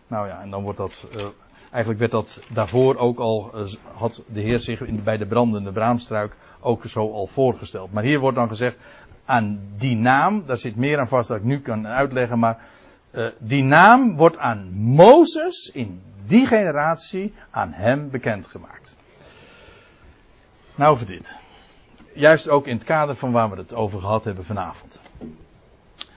Nou 0.07 0.27
ja, 0.27 0.41
en 0.41 0.49
dan 0.49 0.63
wordt 0.63 0.77
dat, 0.77 1.07
uh, 1.15 1.25
eigenlijk 1.69 1.99
werd 1.99 2.11
dat 2.11 2.41
daarvoor 2.49 2.95
ook 2.95 3.19
al, 3.19 3.51
uh, 3.55 3.67
had 3.93 4.23
de 4.27 4.41
Heer 4.41 4.59
zich 4.59 4.81
in, 4.81 5.03
bij 5.03 5.17
de 5.17 5.25
brandende 5.25 5.71
braamstruik 5.71 6.35
ook 6.59 6.85
zo 6.85 7.11
al 7.11 7.27
voorgesteld. 7.27 7.91
Maar 7.91 8.03
hier 8.03 8.19
wordt 8.19 8.37
dan 8.37 8.47
gezegd, 8.47 8.77
aan 9.25 9.59
die 9.75 9.95
naam, 9.95 10.45
daar 10.45 10.57
zit 10.57 10.75
meer 10.75 10.99
aan 10.99 11.07
vast 11.07 11.27
dat 11.27 11.37
ik 11.37 11.43
nu 11.43 11.61
kan 11.61 11.87
uitleggen, 11.87 12.39
maar 12.39 12.65
uh, 13.11 13.27
die 13.39 13.63
naam 13.63 14.15
wordt 14.15 14.37
aan 14.37 14.71
Mozes 14.73 15.71
in 15.73 16.01
die 16.25 16.45
generatie 16.45 17.33
aan 17.49 17.71
hem 17.73 18.09
bekendgemaakt. 18.09 18.95
Nou 20.75 20.97
voor 20.97 21.07
dit 21.07 21.35
juist 22.17 22.49
ook 22.49 22.67
in 22.67 22.75
het 22.75 22.85
kader 22.85 23.15
van 23.15 23.31
waar 23.31 23.49
we 23.49 23.55
het 23.57 23.73
over 23.73 23.99
gehad 23.99 24.23
hebben 24.23 24.45
vanavond. 24.45 25.01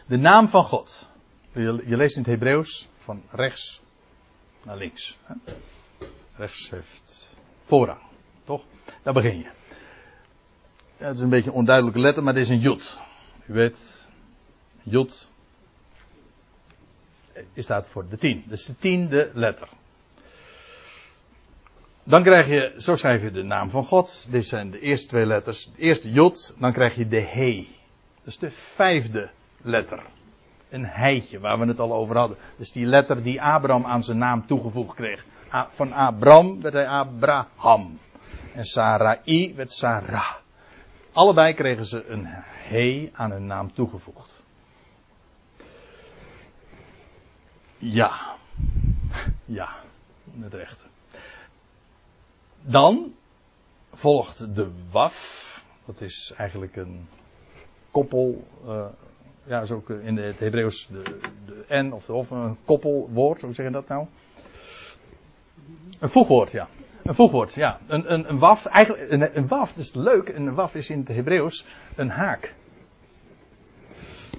De 0.06 0.16
naam 0.16 0.48
van 0.48 0.64
God. 0.64 1.10
Je, 1.52 1.96
leest 1.96 2.16
in 2.16 2.22
het 2.22 2.30
Hebreeuws 2.30 2.88
van 2.98 3.22
rechts 3.30 3.82
naar 4.62 4.76
links. 4.76 5.18
Rechts 6.36 6.70
heeft 6.70 7.36
voorrang, 7.64 8.00
toch? 8.44 8.62
Daar 9.02 9.14
begin 9.14 9.38
je. 9.38 9.50
Ja, 10.96 11.06
het 11.06 11.16
is 11.16 11.22
een 11.22 11.28
beetje 11.28 11.50
een 11.50 11.56
onduidelijke 11.56 12.00
letter, 12.00 12.22
maar 12.22 12.34
dit 12.34 12.42
is 12.42 12.48
een 12.48 12.58
jut. 12.58 12.98
U 13.46 13.52
weet, 13.52 14.08
jut 14.82 15.28
staat 17.56 17.88
voor 17.88 18.08
de 18.08 18.16
tien. 18.16 18.44
Dus 18.46 18.64
de 18.64 18.76
tiende 18.76 19.30
letter. 19.34 19.68
Dan 22.10 22.22
krijg 22.22 22.46
je, 22.46 22.74
zo 22.76 22.96
schrijf 22.96 23.22
je 23.22 23.30
de 23.30 23.42
naam 23.42 23.70
van 23.70 23.84
God. 23.84 24.26
Dit 24.30 24.46
zijn 24.46 24.70
de 24.70 24.80
eerste 24.80 25.08
twee 25.08 25.26
letters. 25.26 25.64
De 25.64 25.82
eerste 25.82 26.10
jot, 26.10 26.54
dan 26.58 26.72
krijg 26.72 26.94
je 26.94 27.08
de 27.08 27.20
he. 27.20 27.68
Dat 28.16 28.26
is 28.26 28.38
de 28.38 28.50
vijfde 28.50 29.30
letter. 29.62 30.02
Een 30.68 30.86
heitje, 30.86 31.38
waar 31.38 31.58
we 31.58 31.66
het 31.66 31.80
al 31.80 31.92
over 31.92 32.16
hadden. 32.16 32.36
Dus 32.56 32.72
die 32.72 32.86
letter 32.86 33.22
die 33.22 33.42
Abraham 33.42 33.84
aan 33.84 34.02
zijn 34.02 34.18
naam 34.18 34.46
toegevoegd 34.46 34.94
kreeg. 34.94 35.24
Van 35.70 35.92
Abraham 35.92 36.60
werd 36.60 36.74
hij 36.74 36.88
Abraham. 36.88 37.98
En 38.54 38.64
Sarai 38.64 39.54
werd 39.54 39.72
Sarah. 39.72 40.34
Allebei 41.12 41.54
kregen 41.54 41.84
ze 41.84 42.06
een 42.06 42.24
he 42.26 43.10
aan 43.12 43.30
hun 43.30 43.46
naam 43.46 43.72
toegevoegd. 43.72 44.42
Ja. 47.78 48.36
Ja, 49.44 49.68
met 50.24 50.54
recht. 50.54 50.89
Dan 52.62 53.14
volgt 53.92 54.54
de 54.54 54.70
waf. 54.90 55.48
Dat 55.84 56.00
is 56.00 56.32
eigenlijk 56.36 56.76
een 56.76 57.08
koppel. 57.90 58.46
Uh, 58.66 58.86
ja, 59.44 59.60
is 59.60 59.70
ook 59.70 59.90
in 59.90 60.16
het 60.16 60.38
Hebreeuws 60.38 60.86
de, 60.86 61.18
de 61.46 61.82
n 61.82 61.92
of, 61.92 62.04
de, 62.06 62.34
een 62.34 62.56
koppelwoord. 62.64 63.40
Hoe 63.40 63.54
zeg 63.54 63.66
je 63.66 63.72
dat 63.72 63.88
nou? 63.88 64.06
Een 65.98 66.08
voegwoord, 66.08 66.50
ja. 66.50 66.68
Een 67.02 67.14
voegwoord, 67.14 67.54
ja. 67.54 67.80
Een, 67.86 68.12
een, 68.12 68.28
een 68.28 68.38
waf, 68.38 68.66
eigenlijk, 68.66 69.10
een, 69.10 69.36
een 69.36 69.48
waf, 69.48 69.72
dat 69.72 69.84
is 69.84 69.94
leuk. 69.94 70.28
Een 70.28 70.54
waf 70.54 70.74
is 70.74 70.90
in 70.90 70.98
het 70.98 71.08
Hebreeuws 71.08 71.66
een 71.96 72.10
haak. 72.10 72.54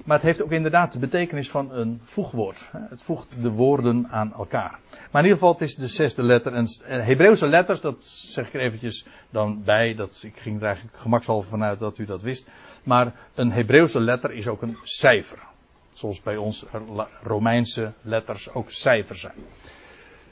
Maar 0.05 0.17
het 0.17 0.25
heeft 0.25 0.43
ook 0.43 0.51
inderdaad 0.51 0.93
de 0.93 0.99
betekenis 0.99 1.49
van 1.49 1.71
een 1.71 2.01
voegwoord. 2.03 2.69
Het 2.71 3.03
voegt 3.03 3.27
de 3.41 3.51
woorden 3.51 4.07
aan 4.09 4.33
elkaar. 4.33 4.79
Maar 4.89 5.23
in 5.23 5.29
ieder 5.29 5.37
geval, 5.37 5.51
het 5.51 5.61
is 5.61 5.75
de 5.75 5.87
zesde 5.87 6.23
letter. 6.23 6.53
En 6.53 6.67
Hebreeuwse 7.03 7.47
letters, 7.47 7.81
dat 7.81 8.05
zeg 8.05 8.47
ik 8.47 8.53
er 8.53 8.59
eventjes 8.59 9.05
dan 9.29 9.63
bij. 9.63 9.95
Dat, 9.95 10.23
ik 10.25 10.37
ging 10.37 10.59
er 10.59 10.65
eigenlijk 10.65 10.97
gemakshalve 10.97 11.49
vanuit 11.49 11.79
dat 11.79 11.97
u 11.97 12.05
dat 12.05 12.21
wist. 12.21 12.49
Maar 12.83 13.13
een 13.35 13.51
Hebreeuwse 13.51 14.01
letter 14.01 14.31
is 14.31 14.47
ook 14.47 14.61
een 14.61 14.77
cijfer. 14.83 15.39
Zoals 15.93 16.21
bij 16.21 16.37
ons 16.37 16.65
Romeinse 17.23 17.93
letters 18.01 18.53
ook 18.53 18.71
cijfers 18.71 19.19
zijn. 19.19 19.35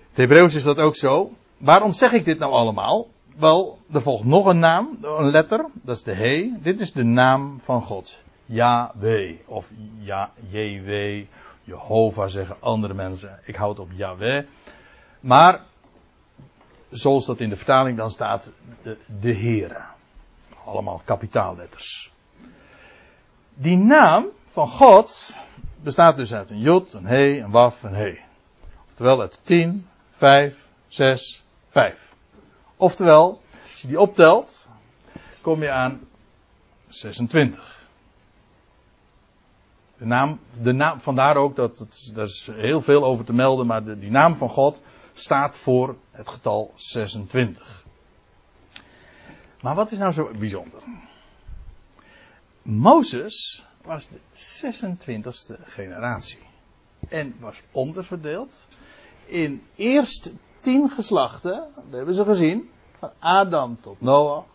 Het 0.10 0.18
Hebreeuws 0.18 0.56
is 0.56 0.64
dat 0.64 0.78
ook 0.78 0.96
zo. 0.96 1.32
Waarom 1.58 1.92
zeg 1.92 2.12
ik 2.12 2.26
dit 2.26 2.40
nou 2.40 2.52
allemaal? 2.52 3.08
Wel, 3.38 3.80
er 3.92 4.02
volgt 4.02 4.24
nog 4.24 4.46
een 4.46 4.60
naam, 4.60 4.98
een 5.02 5.30
letter, 5.30 5.66
dat 5.74 5.96
is 5.96 6.04
de 6.04 6.16
He. 6.16 6.52
Dit 6.62 6.80
is 6.80 6.92
de 6.92 7.04
naam 7.04 7.60
van 7.64 7.82
God. 7.82 8.22
Yahweh. 8.50 9.36
Of 9.46 9.70
ja, 10.00 10.32
JW. 10.50 11.26
Jehovah 11.64 12.28
zeggen 12.28 12.56
andere 12.60 12.94
mensen. 12.94 13.40
Ik 13.44 13.56
houd 13.56 13.80
op 13.80 13.90
Yahweh. 13.92 14.46
Maar, 15.20 15.62
zoals 16.90 17.26
dat 17.26 17.40
in 17.40 17.50
de 17.50 17.56
vertaling 17.56 17.98
dan 17.98 18.10
staat, 18.10 18.54
de, 18.82 18.98
de 19.20 19.34
Heere. 19.34 19.82
Allemaal 20.66 21.02
kapitaalletters. 21.06 22.12
Die 23.54 23.78
naam 23.78 24.26
van 24.48 24.68
God 24.68 25.38
bestaat 25.82 26.16
dus 26.16 26.34
uit 26.34 26.50
een 26.50 26.60
Jod, 26.60 26.94
een 26.94 27.06
He, 27.06 27.40
een 27.40 27.52
Waf, 27.52 27.84
een 27.84 27.94
He. 27.94 28.18
Oftewel 28.88 29.22
uit 29.22 29.40
10, 29.44 29.88
5, 30.12 30.68
6, 30.88 31.44
5. 31.70 32.14
Oftewel, 32.76 33.42
als 33.72 33.82
je 33.82 33.88
die 33.88 34.00
optelt, 34.00 34.70
kom 35.42 35.62
je 35.62 35.72
aan 35.72 36.08
26. 36.88 37.79
De 40.00 40.06
naam, 40.06 40.40
de 40.62 40.72
naam, 40.72 41.00
vandaar 41.00 41.36
ook 41.36 41.56
dat 41.56 41.80
het, 41.80 42.12
is 42.16 42.50
heel 42.52 42.82
veel 42.82 43.04
over 43.04 43.26
te 43.26 43.34
melden, 43.34 43.66
maar 43.66 43.84
de, 43.84 44.00
die 44.00 44.12
naam 44.12 44.36
van 44.36 44.50
God 44.50 44.82
staat 45.14 45.58
voor 45.58 45.96
het 46.12 46.30
getal 46.30 46.72
26. 46.76 47.86
Maar 49.62 49.76
wat 49.76 49.92
is 49.92 49.98
nou 49.98 50.12
zo 50.12 50.32
bijzonder? 50.40 50.82
Mozes 52.62 53.66
was 53.84 54.08
de 54.08 54.20
26e 55.56 55.64
generatie. 55.64 56.40
En 57.10 57.36
was 57.40 57.62
onderverdeeld 57.72 58.68
in 59.26 59.64
eerst 59.76 60.34
tien 60.58 60.90
geslachten, 60.90 61.68
dat 61.76 61.92
hebben 61.92 62.14
ze 62.14 62.24
gezien, 62.24 62.70
van 62.98 63.12
Adam 63.20 63.82
tot 63.82 64.02
Noach, 64.02 64.46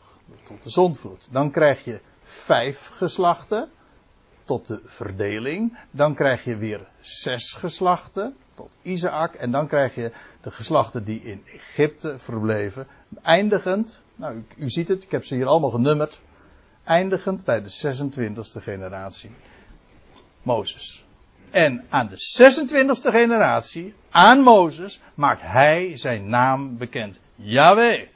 tot 0.45 0.63
de 0.63 0.71
zondvloed. 0.71 1.29
Dan 1.31 1.51
krijg 1.51 1.85
je 1.85 2.01
vijf 2.23 2.87
geslachten, 2.87 3.71
tot 4.45 4.67
de 4.67 4.81
verdeling. 4.85 5.79
Dan 5.91 6.15
krijg 6.15 6.45
je 6.45 6.57
weer 6.57 6.89
zes 7.01 7.53
geslachten 7.53 8.37
tot 8.55 8.77
Isaac. 8.83 9.35
En 9.35 9.51
dan 9.51 9.67
krijg 9.67 9.95
je 9.95 10.13
de 10.41 10.51
geslachten 10.51 11.05
die 11.05 11.23
in 11.23 11.43
Egypte 11.47 12.19
verbleven. 12.19 12.87
Eindigend, 13.23 14.03
nou 14.17 14.45
u, 14.57 14.71
ziet 14.71 14.89
het, 14.89 15.03
ik 15.03 15.11
heb 15.11 15.25
ze 15.25 15.35
hier 15.35 15.47
allemaal 15.47 15.71
genummerd. 15.71 16.21
Eindigend 16.85 17.45
bij 17.45 17.63
de 17.63 17.71
26e 17.71 18.63
generatie. 18.63 19.31
Mozes. 20.43 21.05
En 21.51 21.85
aan 21.89 22.09
de 22.09 22.17
26e 22.17 23.11
generatie, 23.11 23.95
aan 24.11 24.41
Mozes, 24.41 25.01
maakt 25.15 25.43
hij 25.43 25.97
zijn 25.97 26.29
naam 26.29 26.79
bekend. 26.79 27.21
Yahweh. 27.35 28.09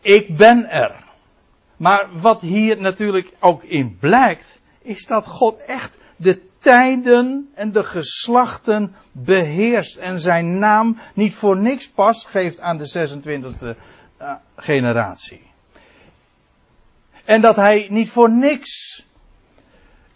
Ik 0.00 0.36
ben 0.36 0.70
er. 0.70 1.07
Maar 1.78 2.08
wat 2.20 2.40
hier 2.40 2.80
natuurlijk 2.80 3.32
ook 3.40 3.62
in 3.62 3.96
blijkt, 4.00 4.60
is 4.82 5.06
dat 5.06 5.26
God 5.26 5.64
echt 5.64 5.96
de 6.16 6.40
tijden 6.58 7.50
en 7.54 7.72
de 7.72 7.84
geslachten 7.84 8.94
beheerst 9.12 9.96
en 9.96 10.20
zijn 10.20 10.58
naam 10.58 10.98
niet 11.14 11.34
voor 11.34 11.56
niks 11.56 11.88
pas 11.88 12.24
geeft 12.24 12.60
aan 12.60 12.78
de 12.78 13.08
26e 13.08 13.78
eh, 14.16 14.34
generatie. 14.56 15.40
En 17.24 17.40
dat 17.40 17.56
hij 17.56 17.86
niet 17.90 18.10
voor 18.10 18.30
niks 18.30 19.04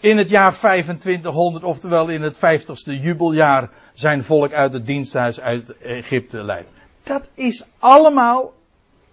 in 0.01 0.17
het 0.17 0.29
jaar 0.29 0.55
2500, 0.55 1.65
oftewel 1.65 2.09
in 2.09 2.23
het 2.23 2.37
50ste 2.37 3.01
jubeljaar, 3.01 3.71
zijn 3.93 4.25
volk 4.25 4.53
uit 4.53 4.73
het 4.73 4.87
diensthuis 4.87 5.41
uit 5.41 5.79
Egypte 5.79 6.45
leidt. 6.45 6.73
Dat 7.03 7.29
is 7.35 7.69
allemaal 7.79 8.53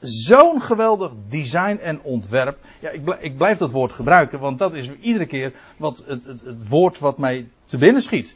zo'n 0.02 0.62
geweldig 0.62 1.12
design 1.30 1.78
en 1.82 2.02
ontwerp. 2.02 2.58
Ja, 2.80 2.90
ik, 2.90 3.08
ik 3.20 3.38
blijf 3.38 3.58
dat 3.58 3.72
woord 3.72 3.92
gebruiken, 3.92 4.40
want 4.40 4.60
dat 4.60 4.74
is 4.74 4.92
iedere 4.92 5.26
keer 5.26 5.54
wat 5.78 6.04
het, 6.08 6.24
het, 6.24 6.68
woord 6.68 7.00
wat 7.00 7.18
mij 7.18 7.50
te 7.64 7.78
binnen 7.78 8.02
schiet. 8.02 8.36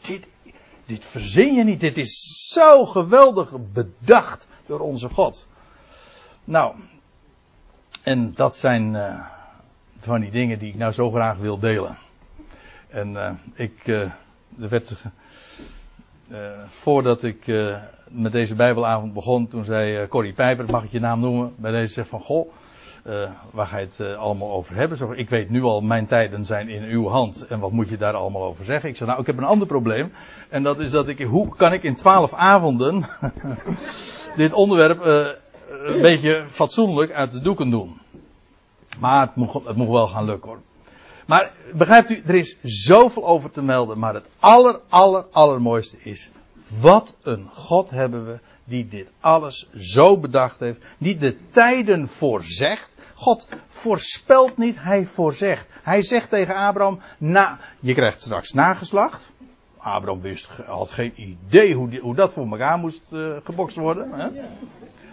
Dit, 0.00 0.28
dit 0.86 1.04
verzin 1.04 1.54
je 1.54 1.64
niet. 1.64 1.80
Dit 1.80 1.96
is 1.96 2.46
zo 2.52 2.84
geweldig 2.84 3.52
bedacht 3.72 4.48
door 4.66 4.80
onze 4.80 5.08
God. 5.08 5.46
Nou, 6.44 6.74
en 8.02 8.34
dat 8.34 8.56
zijn 8.56 8.94
uh, 8.94 9.26
van 9.98 10.20
die 10.20 10.30
dingen 10.30 10.58
die 10.58 10.68
ik 10.68 10.78
nou 10.78 10.92
zo 10.92 11.10
graag 11.10 11.36
wil 11.36 11.58
delen. 11.58 11.98
En 12.88 13.12
uh, 13.12 13.32
ik, 13.54 13.86
uh, 13.86 14.00
er 14.60 14.68
werd 14.68 14.96
voordat 16.68 17.22
ik 17.22 17.46
met 18.10 18.32
deze 18.32 18.54
Bijbelavond 18.54 19.12
begon, 19.12 19.48
toen 19.48 19.64
zei 19.64 20.02
uh, 20.02 20.08
Corrie 20.08 20.32
Pijper, 20.32 20.70
mag 20.70 20.84
ik 20.84 20.90
je 20.90 21.00
naam 21.00 21.20
noemen, 21.20 21.54
bij 21.56 21.70
deze 21.70 21.92
zegt 21.92 22.08
van, 22.08 22.20
goh, 22.20 22.52
waar 23.50 23.66
ga 23.66 23.78
je 23.78 23.86
het 23.86 24.16
allemaal 24.16 24.50
over 24.50 24.74
hebben? 24.74 24.98
Zo, 24.98 25.12
ik 25.12 25.28
weet 25.28 25.50
nu 25.50 25.62
al, 25.62 25.80
mijn 25.80 26.06
tijden 26.06 26.44
zijn 26.44 26.68
in 26.68 26.82
uw 26.82 27.08
hand 27.08 27.46
en 27.46 27.60
wat 27.60 27.72
moet 27.72 27.88
je 27.88 27.96
daar 27.96 28.14
allemaal 28.14 28.42
over 28.42 28.64
zeggen? 28.64 28.88
Ik 28.88 28.96
zei, 28.96 29.08
nou, 29.08 29.20
ik 29.20 29.26
heb 29.26 29.36
een 29.38 29.44
ander 29.44 29.66
probleem 29.66 30.12
en 30.48 30.62
dat 30.62 30.80
is 30.80 30.90
dat 30.90 31.08
ik, 31.08 31.20
hoe 31.22 31.56
kan 31.56 31.72
ik 31.72 31.82
in 31.82 31.94
twaalf 31.94 32.32
avonden 32.32 33.08
dit 34.36 34.52
onderwerp 34.52 35.00
een 35.84 36.00
beetje 36.00 36.44
fatsoenlijk 36.48 37.12
uit 37.12 37.32
de 37.32 37.40
doeken 37.40 37.70
doen? 37.70 38.00
Maar 39.00 39.20
het 39.20 39.34
moet, 39.34 39.52
het 39.52 39.76
moet 39.76 39.88
wel 39.88 40.08
gaan 40.08 40.24
lukken 40.24 40.48
hoor. 40.48 40.60
Maar 41.28 41.52
begrijpt 41.74 42.10
u, 42.10 42.22
er 42.26 42.34
is 42.34 42.56
zoveel 42.62 43.26
over 43.26 43.50
te 43.50 43.62
melden, 43.62 43.98
maar 43.98 44.14
het 44.14 44.30
aller, 44.38 44.80
aller, 44.88 45.24
allermooiste 45.30 45.98
is, 46.02 46.30
wat 46.80 47.16
een 47.22 47.48
God 47.52 47.90
hebben 47.90 48.26
we 48.26 48.38
die 48.64 48.88
dit 48.88 49.10
alles 49.20 49.68
zo 49.76 50.18
bedacht 50.18 50.60
heeft, 50.60 50.80
die 50.98 51.16
de 51.16 51.36
tijden 51.50 52.08
voorzegt. 52.08 52.96
God 53.14 53.48
voorspelt 53.68 54.56
niet, 54.56 54.76
hij 54.80 55.04
voorzegt. 55.04 55.68
Hij 55.82 56.02
zegt 56.02 56.30
tegen 56.30 56.54
Abraham, 56.54 57.00
na, 57.18 57.58
je 57.80 57.94
krijgt 57.94 58.22
straks 58.22 58.52
nageslacht. 58.52 59.32
Abraham 59.76 60.20
wist, 60.20 60.46
had 60.66 60.90
geen 60.90 61.12
idee 61.16 61.74
hoe, 61.74 61.88
die, 61.88 62.00
hoe 62.00 62.14
dat 62.14 62.32
voor 62.32 62.50
elkaar 62.50 62.78
moest 62.78 63.12
uh, 63.12 63.36
gebokst 63.44 63.76
worden. 63.76 64.12
Hè? 64.12 64.28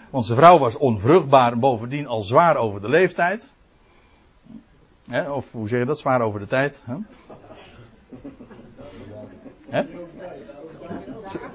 Want 0.09 0.25
zijn 0.25 0.37
vrouw 0.37 0.57
was 0.57 0.77
onvruchtbaar 0.77 1.51
en 1.51 1.59
bovendien 1.59 2.07
al 2.07 2.21
zwaar 2.21 2.55
over 2.55 2.81
de 2.81 2.89
leeftijd. 2.89 3.54
Of 5.11 5.51
hoe 5.51 5.67
zeg 5.67 5.79
je 5.79 5.85
dat? 5.85 5.99
Zwaar 5.99 6.21
over 6.21 6.39
de 6.39 6.47
tijd. 6.47 6.85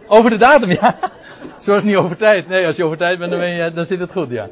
Over 0.09 0.31
de 0.31 0.37
datum, 0.37 0.71
ja. 0.71 0.99
Zoals 1.57 1.85
niet 1.85 1.97
over 1.97 2.17
tijd. 2.17 2.49
Nee, 2.49 2.67
als 2.67 2.77
je 2.77 2.85
over 2.85 2.97
tijd 2.97 3.19
bent, 3.19 3.75
dan 3.75 3.85
zit 3.85 4.01
het 4.01 4.13
goed, 4.13 4.31
ja. 4.31 4.49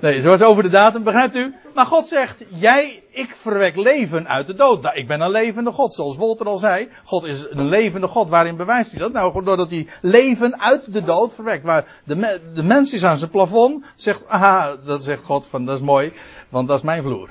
Nee, 0.00 0.20
zoals 0.20 0.42
over 0.42 0.62
de 0.62 0.68
datum, 0.68 1.02
begrijpt 1.02 1.34
u? 1.34 1.54
Maar 1.74 1.86
God 1.86 2.06
zegt, 2.06 2.44
jij, 2.48 3.02
ik 3.10 3.36
verwek 3.36 3.76
leven 3.76 4.28
uit 4.28 4.46
de 4.46 4.54
dood. 4.54 4.82
Nou, 4.82 4.96
ik 4.96 5.06
ben 5.06 5.20
een 5.20 5.30
levende 5.30 5.70
God, 5.70 5.94
zoals 5.94 6.16
Wolter 6.16 6.46
al 6.46 6.58
zei. 6.58 6.88
God 7.04 7.24
is 7.24 7.46
een 7.50 7.68
levende 7.68 8.06
God. 8.06 8.28
Waarin 8.28 8.56
bewijst 8.56 8.90
hij 8.90 9.00
dat? 9.00 9.12
Nou, 9.12 9.44
doordat 9.44 9.70
hij 9.70 9.88
leven 10.00 10.60
uit 10.60 10.92
de 10.92 11.02
dood 11.02 11.34
verwekt. 11.34 11.64
Waar 11.64 12.00
de, 12.04 12.40
de 12.54 12.62
mens 12.62 12.92
is 12.92 13.04
aan 13.04 13.18
zijn 13.18 13.30
plafond, 13.30 13.84
zegt, 13.96 14.28
aha, 14.28 14.76
dat 14.84 15.02
zegt 15.02 15.24
God 15.24 15.46
van, 15.46 15.64
dat 15.64 15.76
is 15.76 15.84
mooi, 15.84 16.12
want 16.48 16.68
dat 16.68 16.76
is 16.76 16.84
mijn 16.84 17.02
vloer. 17.02 17.30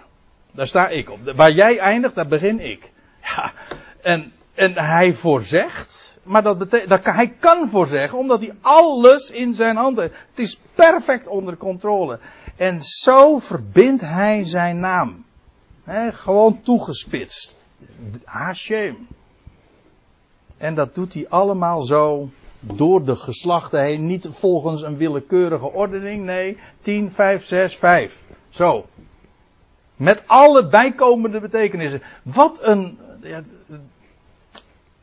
Daar 0.51 0.67
sta 0.67 0.87
ik 0.87 1.09
op. 1.09 1.19
Waar 1.35 1.51
jij 1.51 1.77
eindigt, 1.77 2.15
daar 2.15 2.27
begin 2.27 2.59
ik. 2.59 2.91
Ja, 3.21 3.53
en, 4.01 4.31
en 4.53 4.73
hij 4.73 5.13
voorzegt, 5.13 6.19
maar 6.23 6.43
dat 6.43 6.57
betekent, 6.57 6.89
dat, 6.89 7.05
hij 7.05 7.33
kan 7.39 7.69
voorzeggen, 7.69 8.17
omdat 8.17 8.41
hij 8.41 8.53
alles 8.61 9.31
in 9.31 9.53
zijn 9.53 9.75
handen 9.75 10.03
heeft. 10.03 10.15
Het 10.29 10.39
is 10.39 10.59
perfect 10.75 11.27
onder 11.27 11.57
controle. 11.57 12.19
En 12.55 12.81
zo 12.81 13.37
verbindt 13.37 14.01
hij 14.01 14.43
zijn 14.43 14.79
naam. 14.79 15.25
gewoon 16.11 16.61
toegespitst. 16.61 17.55
Hashem. 18.23 19.07
En 20.57 20.75
dat 20.75 20.95
doet 20.95 21.13
hij 21.13 21.25
allemaal 21.29 21.81
zo 21.81 22.29
door 22.59 23.05
de 23.05 23.15
geslachten 23.15 23.83
heen. 23.83 24.05
Niet 24.05 24.29
volgens 24.31 24.81
een 24.81 24.97
willekeurige 24.97 25.71
ordening. 25.71 26.23
Nee, 26.23 26.57
10, 26.79 27.11
5, 27.11 27.45
6, 27.45 27.75
5. 27.75 28.23
Zo. 28.49 28.85
Met 30.01 30.23
alle 30.27 30.67
bijkomende 30.67 31.39
betekenissen. 31.39 32.01
Wat 32.23 32.63
een, 32.63 32.99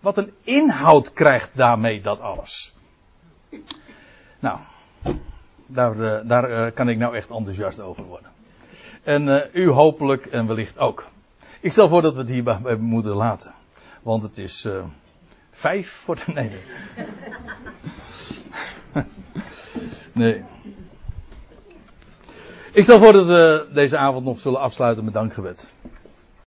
wat 0.01 0.17
een 0.17 0.33
inhoud 0.43 1.13
krijgt 1.13 1.57
daarmee 1.57 2.01
dat 2.01 2.21
alles. 2.21 2.75
Nou, 4.39 4.59
daar, 5.67 6.01
eh, 6.01 6.29
daar 6.29 6.51
eh, 6.51 6.75
kan 6.75 6.89
ik 6.89 6.99
nou 6.99 7.17
echt 7.17 7.31
enthousiast 7.31 7.81
over 7.81 8.05
worden. 8.05 8.31
En 9.03 9.27
uh, 9.27 9.43
u 9.53 9.71
hopelijk 9.71 10.27
en 10.27 10.47
wellicht 10.47 10.79
ook. 10.79 11.07
Ik 11.61 11.73
stel 11.73 11.89
voor 11.89 12.03
dat 12.03 12.15
we 12.15 12.21
het 12.21 12.31
hierbij 12.31 12.77
moeten 12.77 13.15
laten. 13.15 13.55
Want 14.03 14.23
het 14.23 14.39
is 14.39 14.69
vijf 15.51 15.91
voor 15.91 16.17
de. 16.17 16.33
Nee. 16.33 16.51
nee. 20.23 20.45
Ik 22.72 22.83
stel 22.83 22.98
voor 22.98 23.12
dat 23.12 23.26
we 23.26 23.66
deze 23.72 23.96
avond 23.96 24.24
nog 24.24 24.38
zullen 24.38 24.61
afsluiten 24.61 25.04
met 25.04 25.14
dankgebed. 25.14 25.72